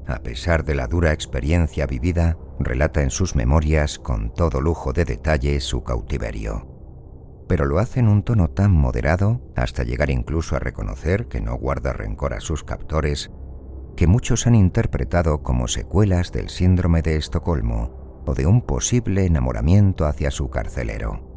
A 0.06 0.22
pesar 0.22 0.64
de 0.64 0.74
la 0.74 0.88
dura 0.88 1.12
experiencia 1.12 1.86
vivida, 1.86 2.36
relata 2.58 3.02
en 3.02 3.10
sus 3.10 3.36
memorias 3.36 3.98
con 3.98 4.34
todo 4.34 4.60
lujo 4.60 4.92
de 4.92 5.04
detalle 5.04 5.60
su 5.60 5.84
cautiverio 5.84 6.75
pero 7.48 7.64
lo 7.64 7.78
hace 7.78 8.00
en 8.00 8.08
un 8.08 8.22
tono 8.22 8.48
tan 8.48 8.72
moderado, 8.72 9.40
hasta 9.54 9.84
llegar 9.84 10.10
incluso 10.10 10.56
a 10.56 10.58
reconocer 10.58 11.28
que 11.28 11.40
no 11.40 11.56
guarda 11.56 11.92
rencor 11.92 12.34
a 12.34 12.40
sus 12.40 12.64
captores, 12.64 13.30
que 13.96 14.06
muchos 14.06 14.46
han 14.46 14.54
interpretado 14.54 15.42
como 15.42 15.68
secuelas 15.68 16.32
del 16.32 16.48
síndrome 16.48 17.02
de 17.02 17.16
Estocolmo 17.16 18.22
o 18.26 18.34
de 18.34 18.46
un 18.46 18.62
posible 18.62 19.24
enamoramiento 19.24 20.06
hacia 20.06 20.30
su 20.30 20.50
carcelero. 20.50 21.34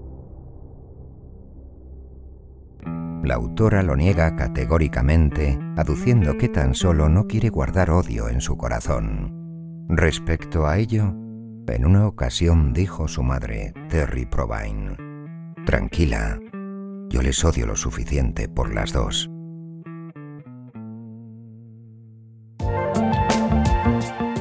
La 3.24 3.36
autora 3.36 3.84
lo 3.84 3.96
niega 3.96 4.36
categóricamente, 4.36 5.60
aduciendo 5.76 6.38
que 6.38 6.48
tan 6.50 6.74
solo 6.74 7.10
no 7.10 7.28
quiere 7.28 7.50
guardar 7.50 7.92
odio 7.92 8.30
en 8.30 8.42
su 8.42 8.58
corazón. 8.58 9.86
Respecto 9.90 10.68
a 10.68 10.78
ello, 10.78 11.14
en 11.68 11.86
una 11.86 12.08
ocasión 12.08 12.74
dijo 12.74 13.08
su 13.08 13.22
madre, 13.22 13.74
Terry 13.90 14.26
Provine, 14.26 15.09
Tranquila, 15.70 16.40
yo 17.10 17.22
les 17.22 17.46
odio 17.46 17.68
lo 17.68 17.76
suficiente 17.76 18.50
por 18.50 18.74
las 18.74 18.92
dos. 18.92 19.30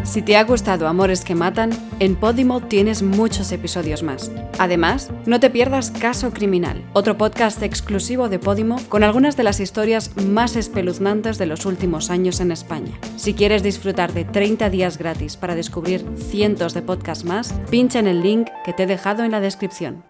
Si 0.04 0.22
te 0.22 0.38
ha 0.38 0.44
gustado 0.44 0.88
Amores 0.88 1.26
que 1.26 1.34
Matan, 1.34 1.68
en 2.00 2.16
Podimo 2.16 2.62
tienes 2.62 3.02
muchos 3.02 3.52
episodios 3.52 4.02
más. 4.02 4.32
Además, 4.58 5.10
no 5.26 5.38
te 5.38 5.50
pierdas 5.50 5.90
Caso 5.90 6.30
Criminal, 6.30 6.82
otro 6.94 7.18
podcast 7.18 7.62
exclusivo 7.62 8.30
de 8.30 8.38
Podimo 8.38 8.78
con 8.88 9.04
algunas 9.04 9.36
de 9.36 9.42
las 9.42 9.60
historias 9.60 10.16
más 10.16 10.56
espeluznantes 10.56 11.36
de 11.36 11.44
los 11.44 11.66
últimos 11.66 12.08
años 12.08 12.40
en 12.40 12.52
España. 12.52 12.98
Si 13.16 13.34
quieres 13.34 13.62
disfrutar 13.62 14.14
de 14.14 14.24
30 14.24 14.70
días 14.70 14.96
gratis 14.96 15.36
para 15.36 15.54
descubrir 15.54 16.06
cientos 16.16 16.72
de 16.72 16.80
podcasts 16.80 17.26
más, 17.26 17.52
pincha 17.70 17.98
en 17.98 18.06
el 18.06 18.22
link 18.22 18.48
que 18.64 18.72
te 18.72 18.84
he 18.84 18.86
dejado 18.86 19.24
en 19.24 19.32
la 19.32 19.40
descripción. 19.40 20.04